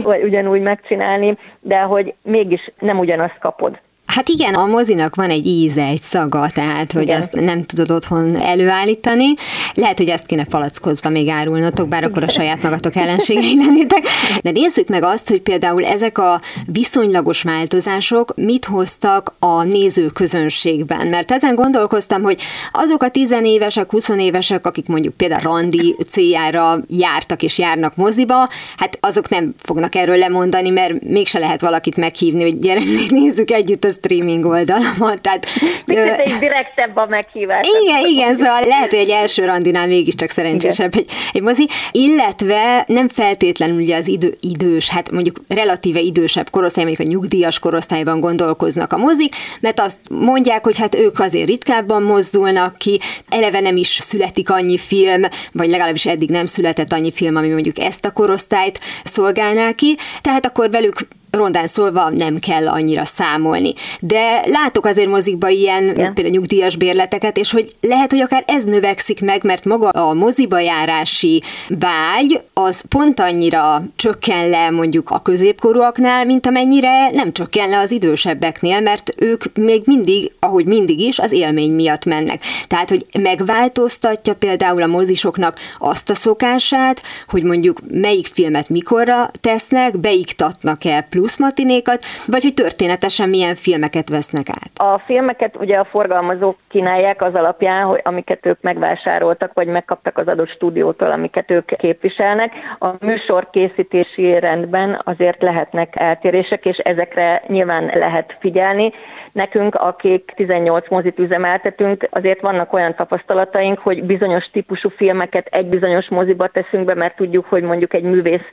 vagy 0.03 0.23
ugyanúgy 0.23 0.61
megcsinálni, 0.61 1.39
de 1.61 1.81
hogy 1.81 2.15
mégis 2.23 2.71
nem 2.79 2.99
ugyanazt 2.99 3.39
kapod. 3.39 3.79
Hát 4.15 4.29
igen, 4.29 4.55
a 4.55 4.67
mozinak 4.67 5.15
van 5.15 5.31
egy 5.31 5.47
íze, 5.47 5.85
egy 5.85 6.03
szaga, 6.03 6.51
tehát 6.55 6.93
hogy 6.93 7.03
igen. 7.03 7.21
azt 7.21 7.33
nem 7.33 7.63
tudod 7.63 7.91
otthon 7.91 8.37
előállítani. 8.37 9.35
Lehet, 9.75 9.99
hogy 9.99 10.09
ezt 10.09 10.27
kéne 10.27 10.45
palackozva 10.45 11.09
még 11.09 11.29
árulnotok, 11.29 11.89
bár 11.89 12.05
akkor 12.05 12.23
a 12.23 12.29
saját 12.29 12.63
magatok 12.63 12.97
ellenségei 12.97 13.57
lennétek. 13.65 14.07
De 14.43 14.51
nézzük 14.51 14.89
meg 14.89 15.03
azt, 15.03 15.29
hogy 15.29 15.41
például 15.41 15.85
ezek 15.85 16.19
a 16.19 16.41
viszonylagos 16.67 17.43
változások 17.43 18.35
mit 18.37 18.65
hoztak 18.65 19.35
a 19.39 19.63
néző 19.63 20.07
közönségben. 20.07 21.07
Mert 21.07 21.31
ezen 21.31 21.55
gondolkoztam, 21.55 22.23
hogy 22.23 22.41
azok 22.73 23.03
a 23.03 23.09
tizenévesek, 23.09 23.91
20 23.91 24.09
évesek, 24.09 24.67
akik 24.67 24.87
mondjuk 24.87 25.15
például 25.15 25.43
randi 25.43 25.97
céljára 26.09 26.79
jártak 26.89 27.43
és 27.43 27.59
járnak 27.59 27.97
moziba, 27.97 28.49
hát 28.77 28.99
azok 29.01 29.29
nem 29.29 29.55
fognak 29.59 29.95
erről 29.95 30.17
lemondani, 30.17 30.71
mert 30.71 31.05
mégse 31.05 31.39
lehet 31.39 31.61
valakit 31.61 31.97
meghívni, 31.97 32.43
hogy 32.43 32.59
gyere, 32.59 32.81
nézzük 33.09 33.51
együtt 33.51 33.85
azt 33.85 34.03
streaming 34.05 34.45
oldalamat. 34.45 35.21
Tehát, 35.21 35.47
Picit 35.85 35.99
egy 35.99 36.39
direktebb 36.39 36.97
a 36.97 37.07
meghívás. 37.07 37.67
Igen, 37.83 38.07
igen, 38.07 38.35
szóval 38.35 38.61
lehet, 38.61 38.91
hogy 38.91 38.99
egy 38.99 39.11
első 39.11 39.45
randinál 39.45 39.87
mégiscsak 39.87 40.31
szerencsésebb 40.31 40.95
egy, 40.97 41.11
egy 41.33 41.43
mozi, 41.43 41.69
illetve 41.91 42.85
nem 42.87 43.09
feltétlenül 43.09 43.81
ugye 43.81 43.97
az 43.97 44.09
idő, 44.09 44.35
idős, 44.41 44.89
hát 44.89 45.11
mondjuk 45.11 45.43
relatíve 45.49 46.01
idősebb 46.01 46.51
korosztály, 46.51 46.85
mondjuk 46.85 47.09
a 47.09 47.11
nyugdíjas 47.11 47.59
korosztályban 47.59 48.21
gondolkoznak 48.21 48.93
a 48.93 48.97
mozik, 48.97 49.35
mert 49.61 49.81
azt 49.81 50.01
mondják, 50.11 50.65
hogy 50.65 50.79
hát 50.79 50.95
ők 50.95 51.19
azért 51.19 51.47
ritkábban 51.47 52.03
mozdulnak 52.03 52.79
ki, 52.79 53.01
eleve 53.29 53.61
nem 53.61 53.77
is 53.77 53.89
születik 53.89 54.51
annyi 54.51 54.79
film, 54.79 55.23
vagy 55.53 55.69
legalábbis 55.69 56.07
eddig 56.07 56.31
nem 56.31 56.47
született 56.47 56.93
annyi 56.93 57.13
film, 57.13 57.37
ami 57.37 57.49
mondjuk 57.49 57.79
ezt 57.79 58.05
a 58.05 58.11
korosztályt 58.11 58.81
szolgálná 59.05 59.73
ki, 59.73 59.97
tehát 60.21 60.47
akkor 60.47 60.71
velük 60.71 61.07
rondán 61.35 61.67
szólva 61.67 62.11
nem 62.11 62.39
kell 62.39 62.69
annyira 62.69 63.05
számolni. 63.05 63.73
De 64.01 64.45
látok 64.47 64.87
azért 64.87 65.09
mozikba 65.09 65.49
ilyen 65.49 65.83
Igen. 65.85 66.15
például 66.15 66.37
nyugdíjas 66.37 66.77
bérleteket, 66.77 67.37
és 67.37 67.51
hogy 67.51 67.67
lehet, 67.81 68.11
hogy 68.11 68.21
akár 68.21 68.45
ez 68.47 68.65
növekszik 68.65 69.21
meg, 69.21 69.45
mert 69.45 69.65
maga 69.65 69.89
a 69.89 70.15
moziba 70.15 70.59
járási 70.59 71.43
vágy 71.69 72.41
az 72.53 72.85
pont 72.89 73.21
annyira 73.21 73.83
csökken 73.97 74.49
le 74.49 74.71
mondjuk 74.71 75.11
a 75.11 75.23
középkorúaknál, 75.23 76.25
mint 76.25 76.47
amennyire 76.47 77.11
nem 77.11 77.33
csökken 77.33 77.69
le 77.69 77.79
az 77.79 77.91
idősebbeknél, 77.91 78.81
mert 78.81 79.15
ők 79.17 79.45
még 79.55 79.83
mindig, 79.85 80.33
ahogy 80.39 80.67
mindig 80.67 81.01
is, 81.01 81.19
az 81.19 81.33
élmény 81.33 81.73
miatt 81.75 82.05
mennek. 82.05 82.43
Tehát, 82.69 82.89
hogy 82.89 83.07
megváltoztatja 83.23 84.35
például 84.35 84.83
a 84.83 84.87
mozisoknak 84.87 85.59
azt 85.79 86.11
a 86.11 86.15
szokását, 86.15 87.03
hogy 87.29 87.43
mondjuk 87.43 87.81
melyik 87.91 88.27
filmet 88.27 88.69
mikorra 88.69 89.31
tesznek, 89.41 89.99
beiktatnak-e 89.99 91.07
plusz 91.11 91.24
pluszmatinékat, 91.25 92.05
vagy 92.27 92.43
hogy 92.43 92.55
történetesen 92.55 93.29
milyen 93.29 93.55
filmeket 93.55 94.09
vesznek 94.09 94.47
át? 94.49 94.95
A 94.95 94.99
filmeket 95.07 95.57
ugye 95.57 95.77
a 95.77 95.85
forgalmazók 95.85 96.57
kínálják 96.69 97.23
az 97.23 97.35
alapján, 97.35 97.85
hogy 97.85 98.01
amiket 98.03 98.47
ők 98.47 98.61
megvásároltak, 98.61 99.51
vagy 99.55 99.67
megkaptak 99.67 100.19
az 100.19 100.27
adott 100.27 100.49
stúdiótól, 100.49 101.11
amiket 101.11 101.51
ők 101.51 101.77
képviselnek. 101.77 102.53
A 102.79 102.89
műsor 103.01 103.51
készítési 103.51 104.39
rendben 104.39 105.01
azért 105.05 105.43
lehetnek 105.43 105.93
eltérések, 105.97 106.65
és 106.65 106.77
ezekre 106.77 107.43
nyilván 107.47 107.91
lehet 107.95 108.37
figyelni. 108.41 108.93
Nekünk, 109.33 109.75
akik 109.75 110.33
18 110.37 110.89
mozit 110.89 111.19
üzemeltetünk, 111.19 112.09
azért 112.11 112.41
vannak 112.41 112.73
olyan 112.73 112.95
tapasztalataink, 112.95 113.79
hogy 113.79 114.05
bizonyos 114.05 114.45
típusú 114.53 114.89
filmeket 114.89 115.47
egy 115.47 115.67
bizonyos 115.67 116.09
moziba 116.09 116.47
teszünk 116.47 116.85
be, 116.85 116.95
mert 116.95 117.17
tudjuk, 117.17 117.47
hogy 117.49 117.63
mondjuk 117.63 117.95
egy 117.95 118.03
művész 118.03 118.49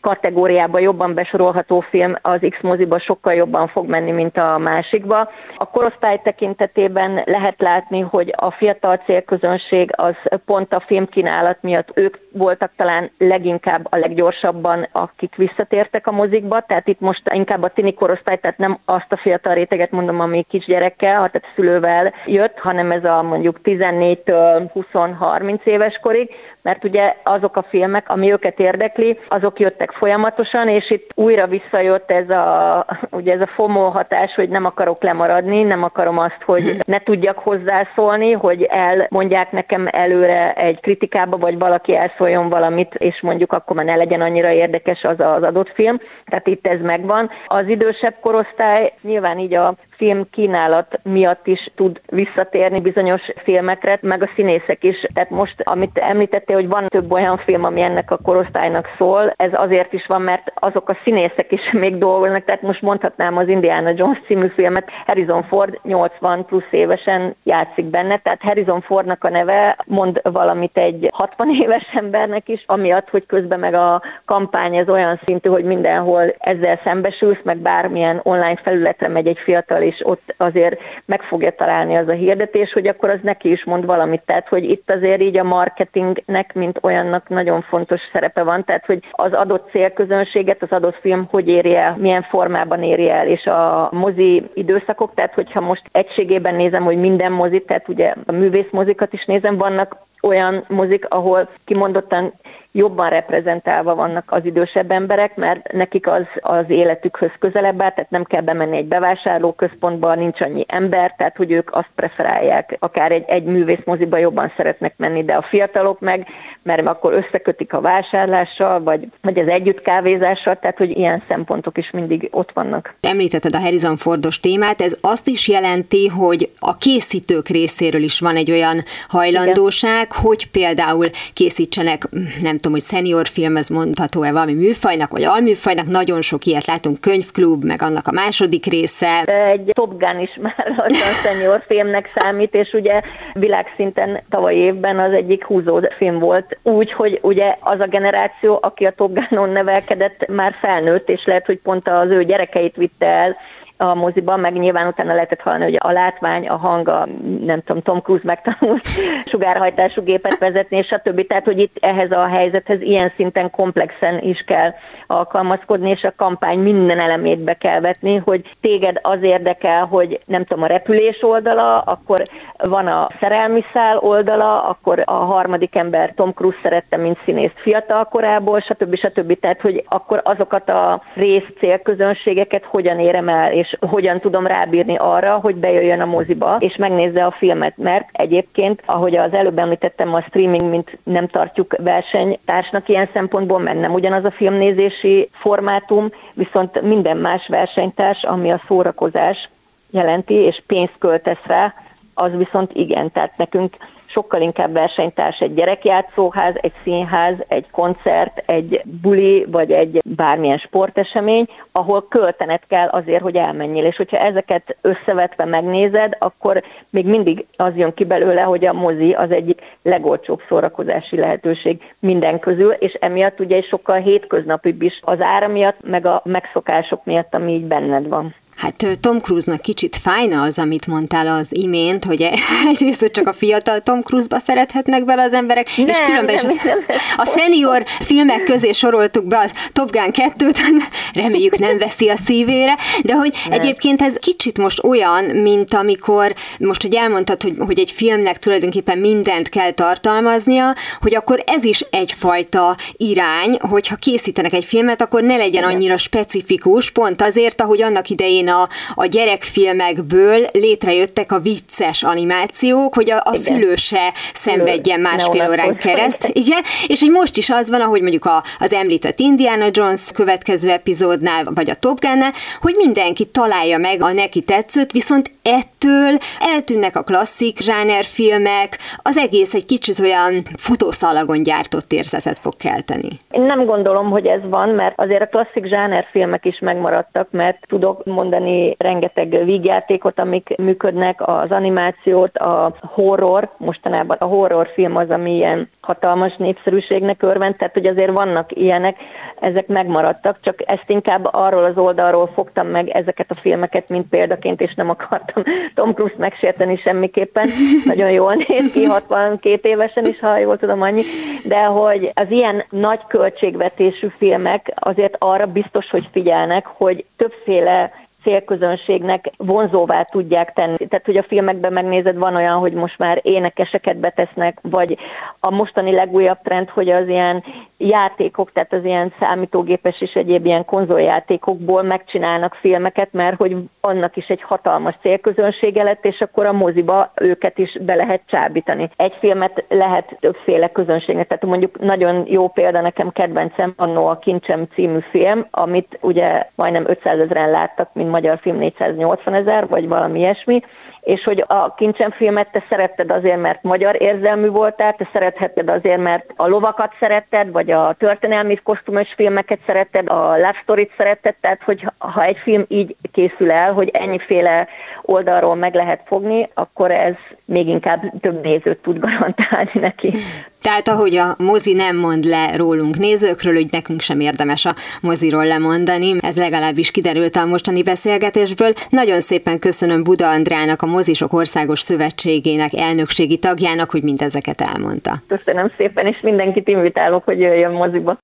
kategóriába 0.00 0.78
jobban 0.78 1.14
besorolható 1.14 1.80
film 1.80 2.14
az 2.22 2.38
X 2.48 2.56
moziba 2.60 2.98
sokkal 2.98 3.34
jobban 3.34 3.68
fog 3.68 3.88
menni, 3.88 4.10
mint 4.10 4.38
a 4.38 4.58
másikba. 4.58 5.30
A 5.56 5.70
korosztály 5.70 6.20
tekintetében 6.24 7.22
lehet 7.24 7.60
látni, 7.60 8.00
hogy 8.00 8.32
a 8.36 8.50
fiatal 8.50 8.96
célközönség 8.96 9.90
az 9.96 10.14
pont 10.44 10.74
a 10.74 10.80
filmkínálat 10.86 11.58
miatt 11.60 11.90
ők 11.94 12.16
voltak 12.38 12.72
talán 12.76 13.10
leginkább 13.18 13.86
a 13.90 13.96
leggyorsabban, 13.96 14.88
akik 14.92 15.36
visszatértek 15.36 16.06
a 16.06 16.12
mozikba, 16.12 16.60
tehát 16.60 16.88
itt 16.88 17.00
most 17.00 17.22
inkább 17.34 17.62
a 17.62 17.68
tini 17.68 17.94
korosztály, 17.94 18.38
tehát 18.38 18.58
nem 18.58 18.78
azt 18.84 19.12
a 19.12 19.16
fiatal 19.16 19.54
réteget 19.54 19.90
mondom, 19.90 20.20
ami 20.20 20.46
kisgyerekkel, 20.48 21.14
tehát 21.14 21.42
szülővel 21.54 22.14
jött, 22.24 22.58
hanem 22.58 22.90
ez 22.90 23.04
a 23.04 23.22
mondjuk 23.22 23.60
14-től 23.64 24.84
20-30 24.92 25.64
éves 25.64 25.98
korig, 26.02 26.30
mert 26.62 26.84
ugye 26.84 27.14
azok 27.22 27.56
a 27.56 27.64
filmek, 27.68 28.08
ami 28.08 28.32
őket 28.32 28.58
érdekli, 28.60 29.18
azok 29.28 29.60
jöttek 29.60 29.90
folyamatosan, 29.90 30.68
és 30.68 30.90
itt 30.90 31.10
újra 31.14 31.46
visszajött 31.46 32.10
ez 32.10 32.30
a, 32.30 32.86
ugye 33.10 33.32
ez 33.32 33.40
a 33.40 33.50
FOMO 33.54 33.88
hatás, 33.88 34.34
hogy 34.34 34.48
nem 34.48 34.64
akarok 34.64 35.02
lemaradni, 35.02 35.62
nem 35.62 35.82
akarom 35.82 36.18
azt, 36.18 36.42
hogy 36.44 36.76
ne 36.86 36.98
tudjak 36.98 37.38
hozzászólni, 37.38 38.32
hogy 38.32 38.62
elmondják 38.62 39.50
nekem 39.50 39.88
előre 39.90 40.52
egy 40.52 40.80
kritikába, 40.80 41.36
vagy 41.36 41.58
valaki 41.58 41.96
elszóljon 42.28 42.48
valamit, 42.48 42.94
és 42.94 43.20
mondjuk 43.20 43.52
akkor 43.52 43.76
már 43.76 43.84
ne 43.84 43.96
legyen 43.96 44.20
annyira 44.20 44.50
érdekes 44.50 45.02
az 45.02 45.20
az 45.20 45.42
adott 45.42 45.72
film. 45.74 45.98
Tehát 46.24 46.46
itt 46.46 46.66
ez 46.66 46.80
megvan. 46.80 47.30
Az 47.46 47.68
idősebb 47.68 48.14
korosztály 48.20 48.92
nyilván 49.02 49.38
így 49.38 49.54
a 49.54 49.74
film 49.98 50.30
kínálat 50.30 51.00
miatt 51.02 51.46
is 51.46 51.70
tud 51.74 52.00
visszatérni 52.06 52.80
bizonyos 52.80 53.22
filmekre, 53.44 53.98
meg 54.02 54.22
a 54.22 54.30
színészek 54.34 54.84
is. 54.84 55.06
Tehát 55.14 55.30
most, 55.30 55.54
amit 55.64 55.98
említettél, 55.98 56.56
hogy 56.56 56.68
van 56.68 56.86
több 56.86 57.12
olyan 57.12 57.38
film, 57.38 57.64
ami 57.64 57.80
ennek 57.80 58.10
a 58.10 58.18
korosztálynak 58.22 58.88
szól, 58.98 59.32
ez 59.36 59.50
azért 59.52 59.92
is 59.92 60.06
van, 60.06 60.22
mert 60.22 60.52
azok 60.54 60.88
a 60.88 60.96
színészek 61.04 61.52
is 61.52 61.72
még 61.82 61.98
dolgoznak, 61.98 62.44
tehát 62.44 62.62
most 62.62 62.82
mondhatnám 62.82 63.36
az 63.36 63.48
Indiana 63.48 63.92
Jones 63.96 64.18
című 64.26 64.48
filmet, 64.48 64.90
Harrison 65.06 65.42
Ford 65.42 65.78
80 65.82 66.44
plusz 66.44 66.70
évesen 66.70 67.36
játszik 67.42 67.84
benne, 67.84 68.16
tehát 68.16 68.42
Harrison 68.42 68.80
Fordnak 68.80 69.24
a 69.24 69.28
neve 69.28 69.76
mond 69.86 70.20
valamit 70.22 70.78
egy 70.78 71.08
60 71.12 71.50
éves 71.50 71.88
embernek 72.02 72.48
is, 72.48 72.64
amiatt, 72.66 73.08
hogy 73.10 73.26
közben 73.26 73.58
meg 73.58 73.74
a 73.74 74.02
kampány 74.24 74.76
ez 74.76 74.88
olyan 74.88 75.20
szintű, 75.24 75.48
hogy 75.48 75.64
mindenhol 75.64 76.24
ezzel 76.38 76.80
szembesülsz, 76.84 77.40
meg 77.42 77.56
bármilyen 77.56 78.20
online 78.22 78.60
felületre 78.62 79.08
megy 79.08 79.26
egy 79.26 79.38
fiatal 79.38 79.82
és 79.88 80.00
ott 80.04 80.34
azért 80.36 80.80
meg 81.04 81.22
fogja 81.22 81.50
találni 81.50 81.96
az 81.96 82.08
a 82.08 82.12
hirdetés, 82.12 82.72
hogy 82.72 82.88
akkor 82.88 83.10
az 83.10 83.18
neki 83.22 83.50
is 83.50 83.64
mond 83.64 83.86
valamit. 83.86 84.22
Tehát, 84.24 84.48
hogy 84.48 84.64
itt 84.64 84.90
azért 84.90 85.20
így 85.20 85.38
a 85.38 85.44
marketingnek, 85.44 86.54
mint 86.54 86.78
olyannak 86.82 87.28
nagyon 87.28 87.62
fontos 87.62 88.00
szerepe 88.12 88.42
van, 88.42 88.64
tehát, 88.64 88.86
hogy 88.86 89.02
az 89.10 89.32
adott 89.32 89.70
célközönséget, 89.70 90.62
az 90.62 90.70
adott 90.70 90.98
film 91.00 91.26
hogy 91.30 91.48
éri 91.48 91.76
el, 91.76 91.96
milyen 91.98 92.22
formában 92.22 92.82
éri 92.82 93.10
el, 93.10 93.26
és 93.26 93.44
a 93.44 93.88
mozi 93.92 94.42
időszakok, 94.54 95.14
tehát 95.14 95.34
hogyha 95.34 95.60
most 95.60 95.82
egységében 95.92 96.54
nézem, 96.54 96.84
hogy 96.84 96.96
minden 96.96 97.32
mozi, 97.32 97.60
tehát 97.60 97.88
ugye 97.88 98.14
a 98.26 98.32
művész 98.32 98.70
mozikat 98.70 99.12
is 99.12 99.24
nézem, 99.24 99.56
vannak 99.56 99.96
olyan 100.22 100.64
mozik, 100.68 101.06
ahol 101.08 101.48
kimondottan 101.64 102.32
jobban 102.78 103.08
reprezentálva 103.08 103.94
vannak 103.94 104.24
az 104.26 104.44
idősebb 104.44 104.90
emberek, 104.90 105.36
mert 105.36 105.72
nekik 105.72 106.08
az 106.08 106.26
az 106.40 106.64
életükhöz 106.68 107.30
közelebb 107.38 107.82
áll, 107.82 107.90
tehát 107.90 108.10
nem 108.10 108.24
kell 108.24 108.40
bemenni 108.40 108.76
egy 108.76 108.86
bevásárlóközpontba, 108.86 110.14
nincs 110.14 110.40
annyi 110.40 110.64
ember, 110.68 111.14
tehát 111.16 111.36
hogy 111.36 111.52
ők 111.52 111.74
azt 111.74 111.90
preferálják, 111.94 112.76
akár 112.78 113.12
egy, 113.12 113.24
egy 113.26 113.44
művész 113.44 113.84
moziba 113.84 114.18
jobban 114.18 114.52
szeretnek 114.56 114.94
menni, 114.96 115.24
de 115.24 115.34
a 115.34 115.46
fiatalok 115.50 116.00
meg, 116.00 116.26
mert 116.62 116.88
akkor 116.88 117.12
összekötik 117.12 117.72
a 117.72 117.80
vásárlással, 117.80 118.82
vagy, 118.82 119.08
vagy 119.22 119.38
az 119.38 119.48
együtt 119.48 119.82
kávézással, 119.82 120.58
tehát 120.58 120.76
hogy 120.76 120.96
ilyen 120.96 121.22
szempontok 121.28 121.78
is 121.78 121.90
mindig 121.90 122.28
ott 122.30 122.50
vannak. 122.54 122.94
Említetted 123.00 123.54
a 123.54 123.60
Harrison 123.60 123.96
Fordos 123.96 124.40
témát, 124.40 124.80
ez 124.80 124.94
azt 125.00 125.28
is 125.28 125.48
jelenti, 125.48 126.08
hogy 126.08 126.50
a 126.58 126.76
készítők 126.76 127.48
részéről 127.48 128.02
is 128.02 128.20
van 128.20 128.36
egy 128.36 128.50
olyan 128.50 128.82
hajlandóság, 129.08 130.08
Igen. 130.10 130.22
hogy 130.22 130.50
például 130.50 131.06
készítsenek, 131.32 132.08
nem 132.42 132.58
tudom, 132.58 132.67
tudom, 132.68 132.82
hogy 132.82 132.98
senior 132.98 133.26
film, 133.26 133.56
ez 133.56 133.68
mondható-e 133.68 134.32
valami 134.32 134.54
műfajnak, 134.54 135.10
vagy 135.10 135.24
alműfajnak, 135.24 135.86
nagyon 135.86 136.22
sok 136.22 136.44
ilyet 136.44 136.66
látunk, 136.66 137.00
könyvklub, 137.00 137.64
meg 137.64 137.82
annak 137.82 138.06
a 138.06 138.12
második 138.12 138.66
része. 138.66 139.22
Egy 139.22 139.70
Top 139.72 139.98
Gun 139.98 140.20
is 140.20 140.38
már 140.42 140.74
lassan 140.76 141.12
senior 141.12 141.64
filmnek 141.66 142.10
számít, 142.14 142.54
és 142.54 142.72
ugye 142.72 143.00
világszinten 143.32 144.22
tavaly 144.30 144.54
évben 144.54 144.98
az 144.98 145.12
egyik 145.12 145.44
húzó 145.44 145.80
film 145.96 146.18
volt, 146.18 146.58
úgy, 146.62 146.92
hogy 146.92 147.18
ugye 147.22 147.56
az 147.60 147.80
a 147.80 147.86
generáció, 147.86 148.58
aki 148.62 148.84
a 148.84 148.92
Top 148.96 149.12
Gunon 149.12 149.50
nevelkedett, 149.50 150.26
már 150.26 150.54
felnőtt, 150.60 151.08
és 151.08 151.24
lehet, 151.24 151.46
hogy 151.46 151.58
pont 151.58 151.88
az 151.88 152.10
ő 152.10 152.24
gyerekeit 152.24 152.76
vitte 152.76 153.06
el 153.06 153.36
a 153.78 153.94
moziban, 153.94 154.40
meg 154.40 154.52
nyilván 154.52 154.86
utána 154.86 155.14
lehetett 155.14 155.40
hallani, 155.40 155.64
hogy 155.64 155.76
a 155.78 155.92
látvány, 155.92 156.48
a 156.48 156.56
hang, 156.56 156.88
a, 156.88 157.08
nem 157.40 157.62
tudom, 157.62 157.82
Tom 157.82 158.00
Cruise 158.00 158.24
megtanult 158.24 158.86
sugárhajtású 159.30 160.02
gépet 160.02 160.38
vezetni, 160.38 160.76
és 160.76 160.94
többi. 161.02 161.26
Tehát, 161.26 161.44
hogy 161.44 161.58
itt 161.58 161.76
ehhez 161.80 162.10
a 162.10 162.26
helyzethez 162.26 162.80
ilyen 162.80 163.12
szinten 163.16 163.50
komplexen 163.50 164.18
is 164.18 164.44
kell 164.46 164.74
alkalmazkodni, 165.06 165.90
és 165.90 166.02
a 166.02 166.12
kampány 166.16 166.58
minden 166.58 166.98
elemét 166.98 167.38
be 167.38 167.54
kell 167.54 167.80
vetni, 167.80 168.16
hogy 168.16 168.56
téged 168.60 168.98
az 169.02 169.22
érdekel, 169.22 169.84
hogy 169.84 170.20
nem 170.26 170.44
tudom, 170.44 170.62
a 170.64 170.66
repülés 170.66 171.22
oldala, 171.22 171.78
akkor 171.78 172.22
van 172.56 172.86
a 172.86 173.06
szerelmi 173.20 173.64
szál 173.72 173.98
oldala, 173.98 174.62
akkor 174.62 175.02
a 175.04 175.12
harmadik 175.12 175.76
ember 175.76 176.12
Tom 176.14 176.32
Cruise 176.32 176.58
szerette, 176.62 176.96
mint 176.96 177.18
színészt 177.24 177.60
fiatal 177.60 178.04
korából, 178.04 178.60
stb. 178.60 178.96
stb. 178.96 179.38
Tehát, 179.40 179.60
hogy 179.60 179.84
akkor 179.88 180.20
azokat 180.24 180.70
a 180.70 181.02
rész 181.14 181.46
célközönségeket 181.58 182.64
hogyan 182.64 182.98
érem 182.98 183.28
el, 183.28 183.52
és 183.52 183.67
és 183.70 183.76
hogyan 183.90 184.20
tudom 184.20 184.46
rábírni 184.46 184.96
arra, 184.96 185.38
hogy 185.42 185.56
bejöjjön 185.56 186.00
a 186.00 186.06
moziba, 186.06 186.56
és 186.58 186.76
megnézze 186.76 187.24
a 187.24 187.30
filmet, 187.30 187.76
mert 187.76 188.08
egyébként, 188.12 188.82
ahogy 188.86 189.16
az 189.16 189.32
előbb 189.32 189.58
említettem, 189.58 190.14
a 190.14 190.22
streaming, 190.22 190.70
mint 190.70 190.98
nem 191.02 191.26
tartjuk 191.26 191.76
versenytársnak 191.78 192.88
ilyen 192.88 193.08
szempontból, 193.12 193.58
mert 193.58 193.80
nem 193.80 193.92
ugyanaz 193.92 194.24
a 194.24 194.30
filmnézési 194.30 195.28
formátum, 195.32 196.10
viszont 196.32 196.82
minden 196.82 197.16
más 197.16 197.46
versenytárs, 197.48 198.22
ami 198.22 198.50
a 198.50 198.62
szórakozás 198.68 199.48
jelenti, 199.90 200.34
és 200.34 200.62
pénzt 200.66 200.94
költesz 200.98 201.44
rá, 201.46 201.74
az 202.14 202.30
viszont 202.36 202.70
igen, 202.74 203.12
tehát 203.12 203.36
nekünk 203.36 203.76
sokkal 204.08 204.40
inkább 204.40 204.72
versenytárs 204.72 205.38
egy 205.38 205.54
gyerekjátszóház, 205.54 206.54
egy 206.60 206.72
színház, 206.82 207.34
egy 207.48 207.70
koncert, 207.70 208.42
egy 208.46 208.82
buli, 208.84 209.46
vagy 209.50 209.70
egy 209.72 210.00
bármilyen 210.04 210.58
sportesemény, 210.58 211.46
ahol 211.72 212.08
költenet 212.08 212.62
kell 212.68 212.88
azért, 212.88 213.22
hogy 213.22 213.36
elmenjél. 213.36 213.84
És 213.84 213.96
hogyha 213.96 214.18
ezeket 214.18 214.76
összevetve 214.80 215.44
megnézed, 215.44 216.16
akkor 216.18 216.62
még 216.90 217.06
mindig 217.06 217.46
az 217.56 217.72
jön 217.76 217.94
ki 217.94 218.04
belőle, 218.04 218.40
hogy 218.40 218.66
a 218.66 218.72
mozi 218.72 219.12
az 219.12 219.30
egyik 219.30 219.60
legolcsóbb 219.82 220.40
szórakozási 220.48 221.16
lehetőség 221.16 221.94
minden 221.98 222.38
közül, 222.38 222.70
és 222.70 222.92
emiatt 222.92 223.40
ugye 223.40 223.62
sokkal 223.62 223.98
hétköznapibb 223.98 224.82
is 224.82 225.00
az 225.02 225.20
ára 225.20 225.48
miatt, 225.48 225.78
meg 225.82 226.06
a 226.06 226.22
megszokások 226.24 227.04
miatt, 227.04 227.34
ami 227.34 227.52
így 227.52 227.66
benned 227.66 228.08
van. 228.08 228.34
Hát 228.58 228.98
Tom 229.00 229.20
Cruise-nak 229.20 229.60
kicsit 229.60 229.96
fájna 229.96 230.42
az, 230.42 230.58
amit 230.58 230.86
mondtál 230.86 231.26
az 231.26 231.46
imént, 231.50 232.04
hogy 232.04 232.22
egyrészt 232.72 233.00
hogy 233.00 233.10
csak 233.10 233.26
a 233.26 233.32
fiatal 233.32 233.80
Tom 233.80 234.02
Cruise-ba 234.02 234.38
szerethetnek 234.38 235.04
bele 235.04 235.22
az 235.22 235.32
emberek, 235.32 235.68
nem, 235.76 235.86
és 235.86 235.96
különben 235.96 236.34
nem, 236.34 236.50
is 236.50 236.62
nem, 236.62 236.78
a, 237.16 237.20
a 237.20 237.24
senior 237.24 237.84
filmek 237.86 238.42
közé 238.42 238.72
soroltuk 238.72 239.24
be 239.24 239.36
a 239.38 239.50
Top 239.72 239.90
Gun 239.90 240.10
2-t, 240.12 240.58
reméljük 241.22 241.58
nem 241.58 241.78
veszi 241.78 242.08
a 242.08 242.16
szívére, 242.16 242.76
de 243.02 243.14
hogy 243.14 243.34
nem. 243.48 243.60
egyébként 243.60 244.02
ez 244.02 244.14
kicsit 244.14 244.58
most 244.58 244.84
olyan, 244.84 245.24
mint 245.24 245.74
amikor, 245.74 246.34
most 246.58 246.82
hogy 246.82 246.94
elmondtad, 246.94 247.42
hogy, 247.42 247.54
hogy 247.58 247.78
egy 247.78 247.90
filmnek 247.90 248.38
tulajdonképpen 248.38 248.98
mindent 248.98 249.48
kell 249.48 249.70
tartalmaznia, 249.70 250.74
hogy 251.00 251.14
akkor 251.14 251.42
ez 251.46 251.64
is 251.64 251.80
egyfajta 251.90 252.76
irány, 252.92 253.56
hogyha 253.60 253.96
készítenek 253.96 254.52
egy 254.52 254.64
filmet, 254.64 255.02
akkor 255.02 255.22
ne 255.22 255.36
legyen 255.36 255.64
annyira 255.64 255.96
specifikus, 255.96 256.90
pont 256.90 257.22
azért, 257.22 257.60
ahogy 257.60 257.82
annak 257.82 258.08
idején 258.08 258.47
a, 258.48 258.68
a 258.94 259.06
gyerekfilmekből 259.06 260.46
létrejöttek 260.52 261.32
a 261.32 261.40
vicces 261.40 262.02
animációk, 262.02 262.94
hogy 262.94 263.10
a, 263.10 263.20
a 263.24 263.34
szülő 263.34 263.74
se 263.74 264.12
szenvedjen 264.34 265.00
másfél 265.00 265.48
órán 265.50 265.76
kereszt. 265.76 266.30
Igen, 266.32 266.62
és 266.86 267.00
hogy 267.00 267.10
most 267.10 267.36
is 267.36 267.50
az 267.50 267.70
van, 267.70 267.80
ahogy 267.80 268.00
mondjuk 268.00 268.24
a, 268.24 268.42
az 268.58 268.72
említett 268.72 269.18
Indiana 269.18 269.66
Jones 269.70 270.10
következő 270.14 270.70
epizódnál, 270.70 271.44
vagy 271.54 271.70
a 271.70 271.74
Top 271.74 272.00
Gun-nál, 272.00 272.32
hogy 272.60 272.74
mindenki 272.76 273.26
találja 273.26 273.78
meg 273.78 274.02
a 274.02 274.12
neki 274.12 274.40
tetszőt, 274.40 274.92
viszont 274.92 275.30
ettől 275.42 276.18
eltűnnek 276.40 276.96
a 276.96 277.02
klasszik 277.02 277.60
zsánerfilmek, 277.60 278.78
az 279.02 279.16
egész 279.16 279.54
egy 279.54 279.66
kicsit 279.66 279.98
olyan 279.98 280.42
futószalagon 280.56 281.42
gyártott 281.42 281.92
érzetet 281.92 282.38
fog 282.38 282.56
kelteni. 282.56 283.08
Én 283.30 283.42
nem 283.42 283.64
gondolom, 283.64 284.10
hogy 284.10 284.26
ez 284.26 284.40
van, 284.50 284.68
mert 284.68 285.00
azért 285.00 285.22
a 285.22 285.26
klasszik 285.26 285.66
zsánerfilmek 285.66 286.44
is 286.44 286.58
megmaradtak, 286.58 287.28
mert 287.30 287.58
tudok 287.68 288.04
mondani 288.04 288.37
említeni 288.38 288.74
rengeteg 288.78 289.44
vígjátékot, 289.44 290.20
amik 290.20 290.56
működnek, 290.56 291.28
az 291.28 291.50
animációt, 291.50 292.38
a 292.38 292.74
horror, 292.80 293.50
mostanában 293.56 294.16
a 294.20 294.24
horrorfilm 294.24 294.96
az, 294.96 295.10
ami 295.10 295.36
ilyen 295.36 295.70
hatalmas 295.80 296.36
népszerűségnek 296.36 297.22
örvend, 297.22 297.56
tehát 297.56 297.74
hogy 297.74 297.86
azért 297.86 298.12
vannak 298.12 298.56
ilyenek, 298.56 298.96
ezek 299.40 299.66
megmaradtak, 299.66 300.38
csak 300.40 300.70
ezt 300.70 300.84
inkább 300.86 301.28
arról 301.32 301.64
az 301.64 301.76
oldalról 301.76 302.30
fogtam 302.34 302.66
meg 302.66 302.88
ezeket 302.88 303.30
a 303.30 303.40
filmeket, 303.40 303.88
mint 303.88 304.08
példaként, 304.08 304.60
és 304.60 304.74
nem 304.74 304.90
akartam 304.90 305.42
Tom 305.74 305.94
Cruise-t 305.94 306.18
megsérteni 306.18 306.76
semmiképpen. 306.76 307.48
Nagyon 307.84 308.10
jól 308.10 308.34
néz 308.34 308.72
ki, 308.72 308.84
62 308.84 309.68
évesen 309.68 310.06
is, 310.06 310.18
ha 310.18 310.38
jól 310.38 310.56
tudom 310.56 310.82
annyi, 310.82 311.02
de 311.44 311.64
hogy 311.64 312.12
az 312.14 312.26
ilyen 312.30 312.64
nagy 312.70 313.00
költségvetésű 313.08 314.08
filmek 314.18 314.72
azért 314.74 315.16
arra 315.18 315.46
biztos, 315.46 315.90
hogy 315.90 316.08
figyelnek, 316.12 316.66
hogy 316.66 317.04
többféle 317.16 317.92
célközönségnek 318.22 319.30
vonzóvá 319.36 320.02
tudják 320.02 320.52
tenni. 320.52 320.76
Tehát, 320.76 321.04
hogy 321.04 321.16
a 321.16 321.22
filmekben 321.22 321.72
megnézed, 321.72 322.16
van 322.16 322.36
olyan, 322.36 322.58
hogy 322.58 322.72
most 322.72 322.98
már 322.98 323.20
énekeseket 323.22 323.96
betesznek, 323.96 324.58
vagy 324.62 324.98
a 325.40 325.50
mostani 325.50 325.92
legújabb 325.92 326.38
trend, 326.42 326.68
hogy 326.68 326.88
az 326.88 327.08
ilyen 327.08 327.44
játékok, 327.78 328.52
tehát 328.52 328.72
az 328.72 328.84
ilyen 328.84 329.12
számítógépes 329.20 330.00
és 330.00 330.12
egyéb 330.12 330.46
ilyen 330.46 330.64
konzoljátékokból 330.64 331.82
megcsinálnak 331.82 332.54
filmeket, 332.54 333.08
mert 333.12 333.36
hogy 333.36 333.56
annak 333.80 334.16
is 334.16 334.26
egy 334.26 334.42
hatalmas 334.42 334.94
célközönsége 335.02 335.82
lett, 335.82 336.04
és 336.04 336.20
akkor 336.20 336.46
a 336.46 336.52
moziba 336.52 337.12
őket 337.14 337.58
is 337.58 337.78
be 337.80 337.94
lehet 337.94 338.22
csábítani. 338.26 338.90
Egy 338.96 339.16
filmet 339.20 339.64
lehet 339.68 340.16
többféle 340.20 340.68
közönségnek, 340.68 341.26
tehát 341.26 341.44
mondjuk 341.44 341.78
nagyon 341.78 342.24
jó 342.26 342.48
példa 342.48 342.80
nekem 342.80 343.10
kedvencem, 343.12 343.72
annó 343.76 344.06
a 344.06 344.18
Kincsem 344.18 344.66
című 344.74 344.98
film, 345.10 345.46
amit 345.50 345.98
ugye 346.00 346.46
majdnem 346.54 346.84
500 346.86 347.18
ezeren 347.18 347.50
láttak, 347.50 347.90
mint 347.92 348.07
magyar 348.08 348.38
film 348.38 348.56
480 348.56 349.34
ezer, 349.34 349.68
vagy 349.68 349.88
valami 349.88 350.18
ilyesmi, 350.18 350.60
és 351.00 351.22
hogy 351.24 351.44
a 351.46 351.74
Kincsen 351.74 352.10
filmet 352.10 352.52
te 352.52 352.64
szeretted 352.68 353.10
azért, 353.10 353.40
mert 353.40 353.62
magyar 353.62 354.02
érzelmű 354.02 354.48
voltál, 354.48 354.94
te 354.94 355.08
szerethetted 355.12 355.70
azért, 355.70 356.02
mert 356.02 356.24
a 356.36 356.46
lovakat 356.46 356.92
szeretted, 357.00 357.52
vagy 357.52 357.70
a 357.70 357.94
történelmi 357.98 358.56
kosztumos 358.56 359.08
filmeket 359.16 359.58
szeretted, 359.66 360.10
a 360.10 360.36
love 360.36 360.58
story-t 360.62 360.92
szeretted, 360.96 361.34
tehát 361.40 361.62
hogy 361.64 361.86
ha 361.98 362.24
egy 362.24 362.38
film 362.42 362.64
így 362.68 362.96
készül 363.12 363.50
el, 363.50 363.72
hogy 363.72 363.88
ennyiféle 363.92 364.68
oldalról 365.02 365.54
meg 365.54 365.74
lehet 365.74 366.00
fogni, 366.06 366.50
akkor 366.54 366.90
ez 366.90 367.14
még 367.44 367.68
inkább 367.68 368.02
több 368.20 368.42
nézőt 368.42 368.78
tud 368.82 368.98
garantálni 368.98 369.70
neki. 369.74 370.14
Tehát 370.62 370.88
ahogy 370.88 371.16
a 371.16 371.34
mozi 371.38 371.72
nem 371.72 371.96
mond 371.96 372.24
le 372.24 372.56
rólunk 372.56 372.96
nézőkről, 372.96 373.54
hogy 373.54 373.68
nekünk 373.70 374.00
sem 374.00 374.20
érdemes 374.20 374.64
a 374.66 374.74
moziról 375.00 375.46
lemondani, 375.46 376.14
ez 376.20 376.36
legalábbis 376.36 376.90
kiderült 376.90 377.36
a 377.36 377.46
mostani 377.46 377.82
beszélgetésből. 377.82 378.72
Nagyon 378.88 379.20
szépen 379.20 379.58
köszönöm 379.58 380.02
Buda 380.02 380.28
Andrának, 380.28 380.82
a 380.82 380.86
Mozisok 380.88 381.32
Országos 381.32 381.80
Szövetségének 381.80 382.70
elnökségi 382.72 383.38
tagjának, 383.38 383.90
hogy 383.90 384.02
mindezeket 384.02 384.60
elmondta. 384.60 385.12
Köszönöm 385.26 385.70
szépen, 385.76 386.06
és 386.06 386.20
mindenkit 386.20 386.68
invitálok, 386.68 387.24
hogy 387.24 387.40
jöjjön 387.40 387.72
moziba. 387.72 388.18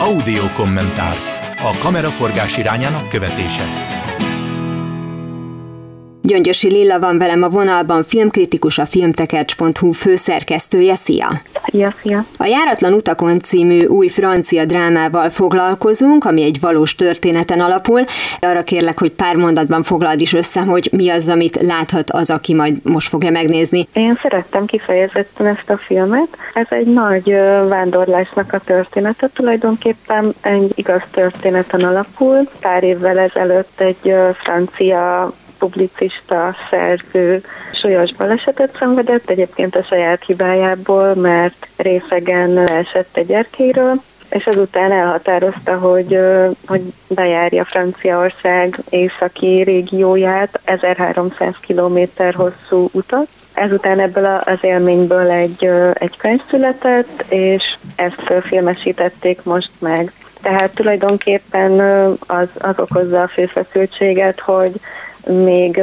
Audio 0.00 0.42
kommentár. 0.56 1.14
A 1.58 1.78
kameraforgás 1.82 2.58
irányának 2.58 3.08
követése. 3.08 3.97
Gyöngyösi 6.28 6.68
Lilla 6.70 6.98
van 6.98 7.18
velem 7.18 7.42
a 7.42 7.48
vonalban, 7.48 8.02
filmkritikus, 8.02 8.78
a 8.78 8.84
filmtekercs.hu 8.84 9.92
főszerkesztője. 9.92 10.94
Szia! 10.94 11.28
Szia, 11.64 11.94
szia! 12.02 12.24
A 12.38 12.44
Járatlan 12.44 12.92
utakon 12.92 13.38
című 13.38 13.84
új 13.84 14.08
francia 14.08 14.64
drámával 14.64 15.30
foglalkozunk, 15.30 16.24
ami 16.24 16.42
egy 16.42 16.60
valós 16.60 16.94
történeten 16.94 17.60
alapul. 17.60 18.04
Arra 18.40 18.62
kérlek, 18.62 18.98
hogy 18.98 19.10
pár 19.10 19.36
mondatban 19.36 19.82
foglald 19.82 20.20
is 20.20 20.32
össze, 20.32 20.60
hogy 20.60 20.88
mi 20.92 21.08
az, 21.08 21.28
amit 21.28 21.62
láthat 21.62 22.10
az, 22.10 22.30
aki 22.30 22.54
majd 22.54 22.76
most 22.82 23.08
fogja 23.08 23.30
megnézni. 23.30 23.88
Én 23.92 24.18
szerettem 24.22 24.66
kifejezetten 24.66 25.46
ezt 25.46 25.70
a 25.70 25.76
filmet. 25.76 26.28
Ez 26.54 26.66
egy 26.70 26.86
nagy 26.86 27.30
vándorlásnak 27.68 28.52
a 28.52 28.58
története, 28.58 29.30
tulajdonképpen 29.34 30.34
egy 30.40 30.72
igaz 30.74 31.02
történeten 31.10 31.80
alapul. 31.80 32.48
Pár 32.60 32.82
évvel 32.82 33.18
ezelőtt 33.18 33.80
egy 33.80 34.14
francia 34.42 35.32
publicista, 35.58 36.54
szerző 36.70 37.42
súlyos 37.72 38.12
balesetet 38.12 38.76
szenvedett, 38.78 39.30
egyébként 39.30 39.76
a 39.76 39.82
saját 39.82 40.24
hibájából, 40.24 41.14
mert 41.14 41.68
részegen 41.76 42.52
leesett 42.52 43.16
egy 43.16 43.32
erkéről, 43.32 44.02
és 44.30 44.46
azután 44.46 44.92
elhatározta, 44.92 45.78
hogy, 45.78 46.18
hogy 46.66 46.82
bejárja 47.08 47.64
Franciaország 47.64 48.78
északi 48.88 49.62
régióját, 49.62 50.60
1300 50.64 51.54
km 51.66 51.98
hosszú 52.32 52.88
utat. 52.92 53.28
Ezután 53.52 54.00
ebből 54.00 54.24
az 54.44 54.58
élményből 54.60 55.30
egy, 55.30 55.70
egy 55.94 56.16
könyv 56.16 56.40
született, 56.48 57.24
és 57.28 57.76
ezt 57.96 58.32
filmesítették 58.42 59.42
most 59.42 59.70
meg. 59.78 60.12
Tehát 60.42 60.74
tulajdonképpen 60.74 61.80
az, 62.26 62.48
az 62.58 62.78
okozza 62.78 63.22
a 63.22 63.28
főfeszültséget, 63.28 64.40
hogy 64.40 64.72
még 65.28 65.82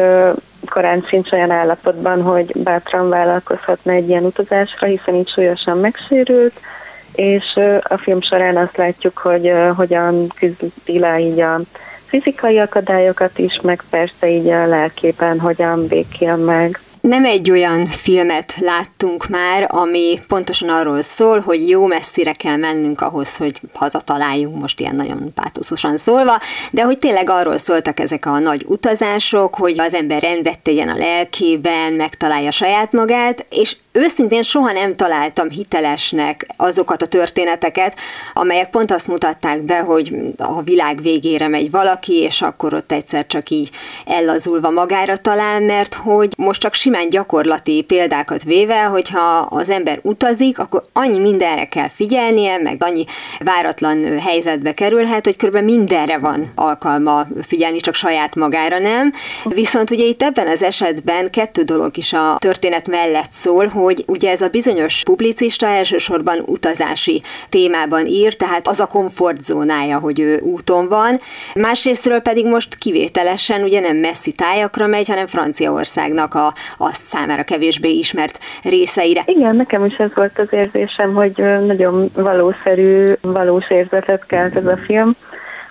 korán 0.70 1.04
sincs 1.08 1.32
olyan 1.32 1.52
állapotban, 1.52 2.22
hogy 2.22 2.52
bátran 2.56 3.10
vállalkozhatna 3.10 3.92
egy 3.92 4.10
ilyen 4.10 4.24
utazásra, 4.24 4.88
hiszen 4.88 5.16
így 5.16 5.30
súlyosan 5.30 5.78
megsérült, 5.78 6.60
és 7.16 7.60
a 7.82 7.98
film 7.98 8.22
során 8.22 8.58
azt 8.58 8.78
látjuk, 8.78 9.18
hogy 9.18 9.54
hogyan 9.76 10.28
küzdi 10.28 11.00
le 11.00 11.20
így 11.20 11.40
a 11.40 11.60
fizikai 12.06 12.60
akadályokat 12.60 13.38
is, 13.38 13.60
meg 13.62 13.84
persze 13.90 14.30
így 14.30 14.48
a 14.48 14.66
lelkében 14.66 15.40
hogyan 15.40 15.88
békél 15.88 16.36
meg. 16.36 16.80
Nem 17.08 17.26
egy 17.26 17.52
olyan 17.52 17.86
filmet 17.86 18.56
láttunk 18.60 19.28
már, 19.28 19.68
ami 19.70 20.18
pontosan 20.28 20.70
arról 20.70 21.02
szól, 21.02 21.40
hogy 21.40 21.70
jó 21.70 21.86
messzire 21.86 22.32
kell 22.32 22.56
mennünk 22.56 23.02
ahhoz, 23.02 23.38
hogy 23.38 23.62
hazataláljunk, 23.74 24.60
most 24.60 24.80
ilyen 24.80 24.96
nagyon 24.96 25.34
pátoszosan 25.34 25.98
szólva, 25.98 26.40
de 26.72 26.84
hogy 26.84 26.98
tényleg 26.98 27.30
arról 27.30 27.58
szóltak 27.58 28.00
ezek 28.00 28.26
a 28.26 28.40
nagy 28.40 28.66
utazások, 28.68 29.56
hogy 29.56 29.80
az 29.80 29.94
ember 29.94 30.22
rendet 30.22 30.60
tegyen 30.60 30.90
a 30.90 30.96
lelkében, 30.98 31.94
megtalálja 31.94 32.52
saját 32.52 32.92
magát, 32.92 33.46
és 33.50 33.76
őszintén 33.96 34.42
soha 34.42 34.72
nem 34.72 34.96
találtam 34.96 35.50
hitelesnek 35.50 36.48
azokat 36.58 37.02
a 37.02 37.06
történeteket, 37.06 38.00
amelyek 38.34 38.70
pont 38.70 38.92
azt 38.92 39.08
mutatták 39.08 39.62
be, 39.62 39.80
hogy 39.80 40.16
a 40.38 40.62
világ 40.62 41.02
végére 41.02 41.48
megy 41.48 41.72
valaki, 41.72 42.14
és 42.14 42.42
akkor 42.42 42.74
ott 42.74 42.92
egyszer 42.92 43.28
csak 43.28 43.50
így 43.50 43.70
ellazulva 44.06 44.70
magára 44.70 45.18
talál, 45.18 45.60
mert 45.60 45.94
hogy 45.94 46.34
most 46.38 46.62
csak 46.62 46.74
simán 46.74 47.10
gyakorlati 47.10 47.82
példákat 47.82 48.44
véve, 48.44 48.82
hogyha 48.82 49.48
az 49.50 49.70
ember 49.70 50.00
utazik, 50.02 50.60
akkor 50.60 50.84
annyi 50.94 51.20
mindenre 51.20 51.66
kell 51.66 51.90
figyelnie, 51.90 52.58
meg 52.58 52.78
annyi 52.80 53.06
váratlan 53.40 54.20
helyzetbe 54.20 54.72
kerülhet, 54.72 55.26
hogy 55.26 55.38
kb. 55.38 55.58
mindenre 55.58 56.18
van 56.18 56.52
alkalma 56.56 57.28
figyelni, 57.42 57.80
csak 57.80 57.94
saját 57.96 58.36
magára 58.36 58.80
nem. 58.80 59.14
Viszont 59.44 59.92
ugye 59.92 60.06
itt 60.06 60.22
ebben 60.22 60.48
az 60.48 60.64
esetben 60.64 61.30
kettő 61.30 61.62
dolog 61.62 61.98
is 61.98 62.14
a 62.14 62.36
történet 62.40 62.88
mellett 62.88 63.32
szól, 63.32 63.68
hogy 63.68 63.85
ugye 64.08 64.32
ez 64.32 64.42
a 64.42 64.48
bizonyos 64.48 65.02
publicista 65.04 65.68
elsősorban 65.68 66.44
utazási 66.46 67.22
témában 67.50 68.06
ír, 68.06 68.36
tehát 68.36 68.68
az 68.68 68.80
a 68.80 68.86
komfortzónája, 68.86 70.00
hogy 70.00 70.20
ő 70.20 70.40
úton 70.40 70.88
van. 70.88 71.20
Másrésztről 71.54 72.20
pedig 72.20 72.46
most 72.46 72.76
kivételesen 72.76 73.64
ugye 73.64 73.80
nem 73.80 73.98
messzi 73.98 74.32
tájakra 74.32 74.88
megy, 74.88 75.08
hanem 75.08 75.28
Franciaországnak 75.28 76.34
a, 76.34 76.54
a 76.78 76.92
számára 76.92 77.44
kevésbé 77.44 77.90
ismert 77.90 78.40
részeire. 78.64 79.24
Igen, 79.26 79.56
nekem 79.56 79.86
is 79.86 79.96
ez 79.96 80.14
volt 80.16 80.40
az 80.40 80.48
érzésem, 80.54 81.14
hogy 81.14 81.44
nagyon 81.66 82.10
valószerű, 82.14 83.06
valós 83.22 83.70
érzetet 83.70 84.26
kelt 84.26 84.56
ez 84.56 84.66
a 84.66 84.78
film 84.78 85.16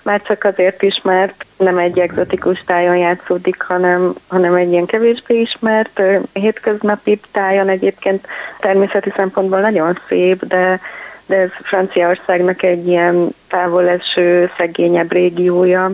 már 0.05 0.21
csak 0.21 0.43
azért 0.43 0.81
is, 0.81 1.01
mert 1.03 1.45
nem 1.57 1.77
egy 1.77 1.99
egzotikus 1.99 2.63
tájon 2.65 2.97
játszódik, 2.97 3.61
hanem, 3.61 4.13
hanem 4.27 4.53
egy 4.53 4.71
ilyen 4.71 4.85
kevésbé 4.85 5.39
ismert, 5.39 6.01
hétköznapi 6.33 7.19
tájon. 7.31 7.69
Egyébként 7.69 8.27
természeti 8.59 9.13
szempontból 9.15 9.59
nagyon 9.59 9.99
szép, 10.07 10.45
de, 10.45 10.79
de 11.25 11.35
ez 11.35 11.49
Franciaországnak 11.63 12.63
egy 12.63 12.87
ilyen 12.87 13.29
távoleső, 13.47 14.51
szegényebb 14.57 15.11
régiója, 15.11 15.91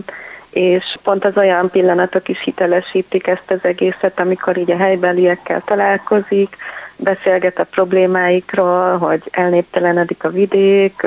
és 0.50 0.84
pont 1.02 1.24
az 1.24 1.36
olyan 1.36 1.70
pillanatok 1.70 2.28
is 2.28 2.40
hitelesítik 2.42 3.26
ezt 3.26 3.50
az 3.50 3.60
egészet, 3.62 4.20
amikor 4.20 4.56
így 4.56 4.70
a 4.70 4.76
helybeliekkel 4.76 5.62
találkozik, 5.64 6.56
beszélget 6.96 7.58
a 7.58 7.66
problémáikról, 7.70 8.98
hogy 8.98 9.22
elnéptelenedik 9.30 10.24
a 10.24 10.30
vidék, 10.30 11.06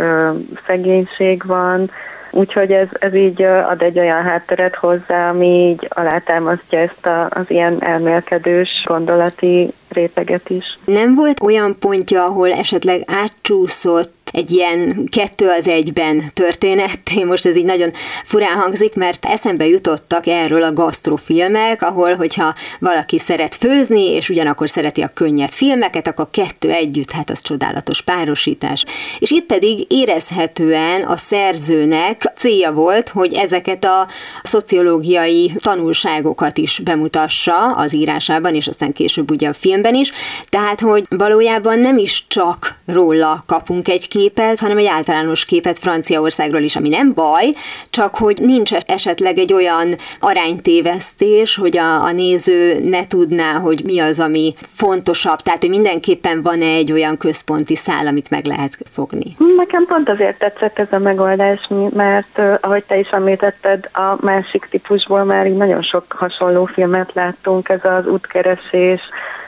szegénység 0.65 1.45
van, 1.45 1.89
Úgyhogy 2.37 2.71
ez, 2.71 2.87
ez 2.99 3.13
így 3.15 3.41
ad 3.43 3.81
egy 3.81 3.99
olyan 3.99 4.23
hátteret 4.23 4.75
hozzá, 4.75 5.29
ami 5.29 5.47
így 5.47 5.87
alátámasztja 5.89 6.79
ezt 6.79 7.05
a, 7.05 7.27
az 7.29 7.45
ilyen 7.47 7.83
elmélkedős 7.83 8.69
gondolati 8.85 9.73
réteget 9.89 10.49
is. 10.49 10.77
Nem 10.85 11.13
volt 11.13 11.41
olyan 11.41 11.75
pontja, 11.79 12.23
ahol 12.23 12.51
esetleg 12.51 13.03
átcsúszott 13.07 14.14
egy 14.35 14.51
ilyen 14.51 15.05
kettő 15.11 15.49
az 15.49 15.67
egyben 15.67 16.23
történet. 16.33 16.99
Most 17.25 17.45
ez 17.45 17.55
így 17.55 17.65
nagyon 17.65 17.91
furán 18.25 18.57
hangzik, 18.57 18.95
mert 18.95 19.25
eszembe 19.25 19.67
jutottak 19.67 20.27
erről 20.27 20.63
a 20.63 20.73
gasztrofilmek, 20.73 21.81
ahol, 21.81 22.15
hogyha 22.15 22.53
valaki 22.79 23.19
szeret 23.19 23.55
főzni, 23.55 24.11
és 24.11 24.29
ugyanakkor 24.29 24.69
szereti 24.69 25.01
a 25.01 25.11
könnyed 25.13 25.51
filmeket, 25.51 26.07
akkor 26.07 26.27
kettő 26.31 26.71
együtt, 26.71 27.11
hát 27.11 27.29
az 27.29 27.41
csodálatos 27.41 28.01
párosítás. 28.01 28.85
És 29.19 29.31
itt 29.31 29.45
pedig 29.45 29.85
érezhetően 29.91 31.01
a 31.01 31.17
szerzőnek 31.17 32.31
célja 32.35 32.71
volt, 32.71 33.09
hogy 33.09 33.33
ezeket 33.33 33.85
a 33.85 34.07
szociológiai 34.43 35.51
tanulságokat 35.59 36.57
is 36.57 36.79
bemutassa 36.79 37.71
az 37.71 37.93
írásában, 37.93 38.55
és 38.55 38.67
aztán 38.67 38.93
később 38.93 39.31
ugye 39.31 39.47
a 39.47 39.53
filmben 39.53 39.95
is. 39.95 40.11
Tehát, 40.49 40.79
hogy 40.79 41.05
valójában 41.09 41.79
nem 41.79 41.97
is 41.97 42.25
csak 42.27 42.75
róla 42.85 43.43
kapunk 43.47 43.87
egy 43.87 44.07
képet, 44.25 44.59
hanem 44.59 44.77
egy 44.77 44.85
általános 44.85 45.45
képet 45.45 45.79
Franciaországról 45.79 46.61
is, 46.61 46.75
ami 46.75 46.89
nem 46.89 47.13
baj, 47.13 47.53
csak 47.89 48.15
hogy 48.15 48.37
nincs 48.41 48.73
esetleg 48.73 49.37
egy 49.37 49.53
olyan 49.53 49.95
aránytévesztés, 50.19 51.55
hogy 51.55 51.77
a, 51.77 52.03
a 52.03 52.11
néző 52.11 52.79
ne 52.83 53.07
tudná, 53.07 53.53
hogy 53.53 53.81
mi 53.83 53.99
az, 53.99 54.19
ami 54.19 54.53
fontosabb. 54.71 55.39
Tehát, 55.39 55.59
hogy 55.59 55.69
mindenképpen 55.69 56.41
van 56.41 56.61
egy 56.61 56.91
olyan 56.91 57.17
központi 57.17 57.75
szál, 57.75 58.07
amit 58.07 58.29
meg 58.29 58.45
lehet 58.45 58.77
fogni. 58.91 59.35
Nekem 59.57 59.85
pont 59.85 60.09
azért 60.09 60.37
tetszett 60.37 60.79
ez 60.79 60.91
a 60.91 60.99
megoldás, 60.99 61.67
mert 61.93 62.41
ahogy 62.61 62.83
te 62.83 62.97
is 62.97 63.09
említetted, 63.09 63.89
a 63.93 64.15
másik 64.19 64.67
típusból 64.69 65.23
már 65.23 65.47
így 65.47 65.57
nagyon 65.57 65.81
sok 65.81 66.05
hasonló 66.09 66.65
filmet 66.65 67.13
láttunk, 67.13 67.69
ez 67.69 67.85
az 67.85 68.07
útkeresés, 68.07 69.01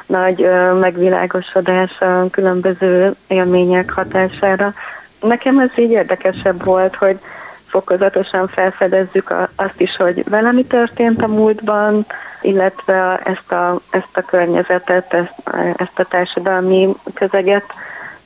nagy 0.08 0.50
megvilágosodás 0.80 2.00
a 2.00 2.30
különböző 2.30 3.16
élmények 3.28 3.92
hatására. 3.92 4.74
Nekem 5.22 5.60
ez 5.60 5.70
így 5.76 5.92
érdekesebb 5.92 6.64
volt, 6.64 6.96
hogy 6.96 7.20
fokozatosan 7.68 8.48
felfedezzük 8.48 9.34
azt 9.56 9.82
is, 9.82 9.96
hogy 9.96 10.30
vele 10.30 10.52
mi 10.52 10.64
történt 10.64 11.24
a 11.24 11.28
múltban, 11.28 12.06
illetve 12.42 13.20
ezt 13.24 13.52
a, 13.52 13.80
ezt 13.90 14.18
a 14.18 14.22
környezetet, 14.22 15.14
ezt, 15.14 15.34
ezt 15.76 16.00
a 16.00 16.04
társadalmi 16.04 16.90
közeget, 17.14 17.64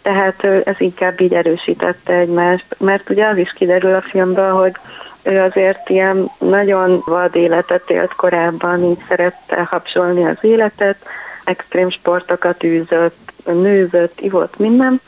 tehát 0.01 0.43
ez 0.43 0.75
inkább 0.77 1.19
így 1.19 1.33
erősítette 1.33 2.13
egymást, 2.13 2.65
mert 2.77 3.09
ugye 3.09 3.27
az 3.27 3.37
is 3.37 3.51
kiderül 3.53 3.93
a 3.93 4.01
filmből, 4.01 4.51
hogy 4.51 4.75
ő 5.23 5.41
azért 5.41 5.89
ilyen 5.89 6.31
nagyon 6.37 7.01
vad 7.05 7.35
életet 7.35 7.89
élt 7.89 8.13
korábban, 8.13 8.83
így 8.83 9.03
szerette 9.07 9.67
hapsolni 9.69 10.25
az 10.25 10.37
életet, 10.41 10.95
extrém 11.43 11.89
sportokat 11.89 12.63
űzött, 12.63 13.31
nőzött, 13.45 14.19
ivott, 14.19 14.57
minden, 14.57 15.01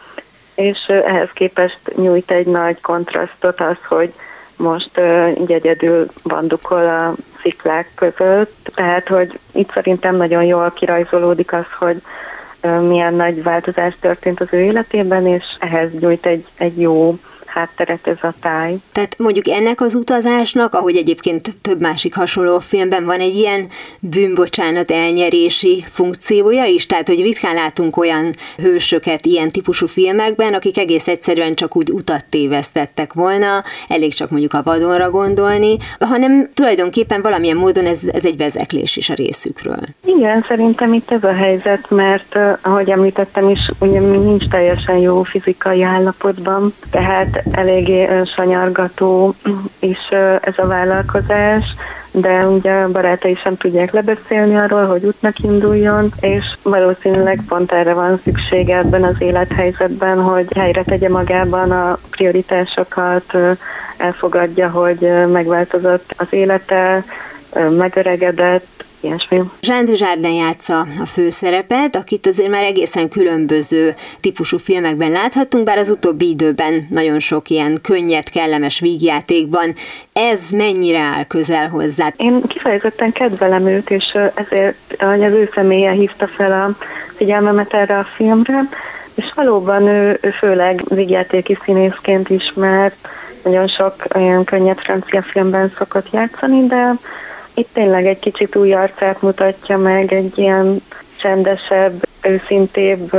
és 0.56 0.80
ehhez 0.88 1.30
képest 1.34 1.80
nyújt 1.96 2.32
egy 2.32 2.46
nagy 2.46 2.82
kontrasztot 2.82 3.62
az, 3.62 3.78
hogy 3.88 4.14
most 4.56 5.02
így 5.40 5.52
egyedül 5.52 6.06
bandukol 6.24 6.88
a 6.88 7.14
sziklák 7.42 7.90
között, 7.96 8.72
tehát 8.76 9.08
hogy 9.08 9.40
itt 9.52 9.72
szerintem 9.72 10.16
nagyon 10.16 10.44
jól 10.44 10.72
kirajzolódik 10.72 11.54
az, 11.54 11.66
hogy 11.80 12.02
milyen 12.88 13.14
nagy 13.14 13.44
változás 13.44 13.94
történt 14.00 14.42
az 14.42 14.48
ő 14.52 14.60
életében, 14.60 15.28
és 15.28 15.44
ehhez 15.60 15.90
nyújt 16.00 16.26
egy, 16.26 16.46
egy 16.58 16.82
jó 16.82 17.18
hátteret 17.54 18.08
ez 18.08 18.18
a 18.22 18.34
táj. 18.42 18.76
Tehát 18.92 19.18
mondjuk 19.18 19.48
ennek 19.48 19.82
az 19.82 19.96
utazásnak, 19.96 20.74
ahogy 20.74 20.96
egyébként 20.96 21.56
több 21.62 21.82
másik 21.82 22.16
hasonló 22.16 22.60
filmben 22.60 23.06
van 23.06 23.20
egy 23.20 23.36
ilyen 23.36 23.68
bűnbocsánat 24.00 24.92
elnyerési 24.92 25.84
funkciója 25.88 26.66
is, 26.66 26.86
tehát 26.86 27.08
hogy 27.08 27.22
ritkán 27.22 27.54
látunk 27.54 27.98
olyan 27.98 28.34
hősöket 28.58 29.26
ilyen 29.26 29.50
típusú 29.50 29.86
filmekben, 29.86 30.54
akik 30.54 30.78
egész 30.78 31.08
egyszerűen 31.08 31.56
csak 31.56 31.76
úgy 31.76 31.92
utat 31.92 32.26
tévesztettek 32.30 33.14
volna, 33.14 33.64
elég 33.88 34.14
csak 34.14 34.30
mondjuk 34.30 34.54
a 34.54 34.64
vadonra 34.64 35.10
gondolni, 35.10 35.78
hanem 36.00 36.50
tulajdonképpen 36.54 37.22
valamilyen 37.22 37.58
módon 37.58 37.86
ez, 37.86 38.02
ez 38.14 38.26
egy 38.26 38.38
vezeklés 38.38 38.98
is 38.98 39.10
a 39.10 39.14
részükről. 39.14 39.82
Igen, 40.06 40.46
szerintem 40.48 40.94
itt 40.94 41.12
ez 41.12 41.24
a 41.24 41.34
helyzet, 41.34 41.90
mert 41.90 42.40
ahogy 42.62 42.90
említettem 42.90 43.50
is, 43.50 43.72
ugye 43.80 44.00
mi 44.00 44.18
nincs 44.18 44.48
teljesen 44.48 44.98
jó 44.98 45.24
fizikai 45.24 45.84
állapotban, 45.84 46.74
tehát 46.92 47.43
eléggé 47.52 48.10
sanyargató 48.26 49.34
is 49.80 50.10
ez 50.42 50.54
a 50.58 50.68
vállalkozás, 50.68 51.64
de 52.12 52.48
ugye 52.48 52.72
a 52.72 52.92
barátai 52.92 53.36
sem 53.36 53.58
tudják 53.58 53.92
lebeszélni 53.92 54.56
arról, 54.56 54.86
hogy 54.86 55.04
útnak 55.04 55.40
induljon, 55.40 56.12
és 56.20 56.58
valószínűleg 56.64 57.40
pont 57.48 57.72
erre 57.72 57.94
van 57.94 58.20
szüksége 58.24 58.78
ebben 58.78 59.04
az 59.04 59.16
élethelyzetben, 59.22 60.22
hogy 60.22 60.48
helyre 60.56 60.84
tegye 60.84 61.10
magában 61.10 61.72
a 61.72 61.98
prioritásokat, 62.10 63.38
elfogadja, 63.98 64.70
hogy 64.70 65.10
megváltozott 65.32 66.14
az 66.18 66.28
élete, 66.30 67.04
megöregedett, 67.78 68.86
ilyesmi. 69.04 69.42
Jean 69.62 69.86
Dujardin 69.86 70.34
játsza 70.34 70.80
a 70.80 71.06
főszerepet, 71.06 71.96
akit 71.96 72.28
azért 72.28 72.50
már 72.50 72.64
egészen 72.64 73.10
különböző 73.10 73.96
típusú 74.20 74.58
filmekben 74.58 75.12
láthattunk, 75.12 75.64
bár 75.64 75.78
az 75.78 75.90
utóbbi 75.90 76.30
időben 76.30 76.88
nagyon 76.90 77.20
sok 77.20 77.50
ilyen 77.50 77.80
könnyed, 77.82 78.30
kellemes 78.30 78.80
vígjátékban. 78.80 79.74
Ez 80.14 80.50
mennyire 80.50 81.00
áll 81.00 81.24
közel 81.24 81.70
hozzá? 81.70 82.14
Én 82.18 82.42
kifejezetten 82.42 83.12
kedvelem 83.12 83.68
őt, 83.68 83.90
és 83.90 84.18
ezért 84.34 84.78
az 84.98 85.34
ő 85.34 85.50
személye 85.54 85.92
hívta 85.92 86.28
fel 86.28 86.52
a 86.52 86.86
figyelmemet 87.16 87.74
erre 87.74 87.98
a 87.98 88.04
filmre, 88.16 88.60
és 89.16 89.32
valóban 89.36 89.88
ő, 89.88 90.18
ő 90.22 90.30
főleg 90.30 90.84
vígjátéki 90.90 91.58
színészként 91.64 92.30
ismert, 92.30 92.96
nagyon 93.44 93.68
sok 93.68 93.96
olyan 94.16 94.44
könnyed 94.44 94.80
francia 94.80 95.22
filmben 95.22 95.72
szokott 95.78 96.12
játszani, 96.12 96.68
de 96.68 96.94
itt 97.54 97.70
tényleg 97.74 98.06
egy 98.06 98.20
kicsit 98.20 98.56
új 98.56 98.74
arcát 98.74 99.22
mutatja 99.22 99.78
meg, 99.78 100.14
egy 100.14 100.38
ilyen 100.38 100.82
csendesebb, 101.18 102.08
őszintébb 102.22 103.12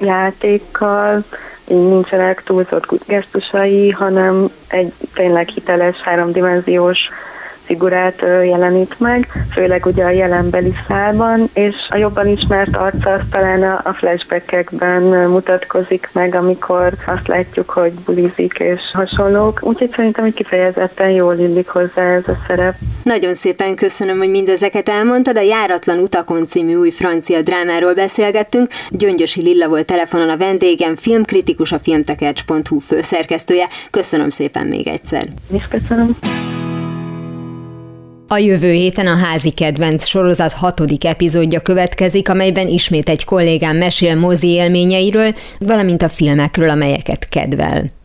játékkal, 0.00 1.24
nincsenek 1.64 2.42
túlzott 2.42 3.06
gesztusai, 3.06 3.90
hanem 3.90 4.50
egy 4.68 4.92
tényleg 5.14 5.48
hiteles, 5.48 5.96
háromdimenziós 5.96 7.08
figurát 7.64 8.20
jelenít 8.20 9.00
meg, 9.00 9.28
főleg 9.52 9.86
ugye 9.86 10.04
a 10.04 10.10
jelenbeli 10.10 10.74
szálban, 10.88 11.48
és 11.52 11.74
a 11.88 11.96
jobban 11.96 12.26
ismert 12.26 12.76
arca 12.76 13.10
az 13.10 13.20
talán 13.30 13.62
a 13.62 13.92
flashbackekben 13.92 15.02
mutatkozik 15.30 16.10
meg, 16.12 16.34
amikor 16.34 16.92
azt 17.06 17.28
látjuk, 17.28 17.70
hogy 17.70 17.92
bulizik 17.92 18.58
és 18.58 18.80
hasonlók. 18.92 19.58
Úgyhogy 19.62 19.90
szerintem, 19.96 20.24
hogy 20.24 20.34
kifejezetten 20.34 21.10
jól 21.10 21.34
illik 21.34 21.68
hozzá 21.68 22.02
ez 22.02 22.28
a 22.28 22.36
szerep. 22.46 22.74
Nagyon 23.02 23.34
szépen 23.34 23.74
köszönöm, 23.74 24.18
hogy 24.18 24.30
mindezeket 24.30 24.88
elmondtad. 24.88 25.36
A 25.36 25.40
Járatlan 25.40 25.98
utakon 25.98 26.46
című 26.46 26.74
új 26.74 26.90
francia 26.90 27.40
drámáról 27.40 27.94
beszélgettünk. 27.94 28.68
Gyöngyösi 28.90 29.42
Lilla 29.42 29.68
volt 29.68 29.86
telefonon 29.86 30.28
a 30.28 30.36
vendégem, 30.36 30.96
filmkritikus, 30.96 31.72
a 31.72 31.78
filmtekercs.hu 31.78 32.78
főszerkesztője. 32.78 33.68
Köszönöm 33.90 34.30
szépen 34.30 34.66
még 34.66 34.88
egyszer. 34.88 35.24
És 35.52 35.64
köszönöm. 35.70 36.16
A 38.28 38.36
jövő 38.36 38.72
héten 38.72 39.06
a 39.06 39.16
házi 39.16 39.50
kedvenc 39.50 40.06
sorozat 40.06 40.52
hatodik 40.52 41.04
epizódja 41.04 41.60
következik, 41.60 42.28
amelyben 42.28 42.68
ismét 42.68 43.08
egy 43.08 43.24
kollégám 43.24 43.76
mesél 43.76 44.14
mozi 44.16 44.48
élményeiről, 44.48 45.34
valamint 45.58 46.02
a 46.02 46.08
filmekről, 46.08 46.70
amelyeket 46.70 47.28
kedvel. 47.28 47.90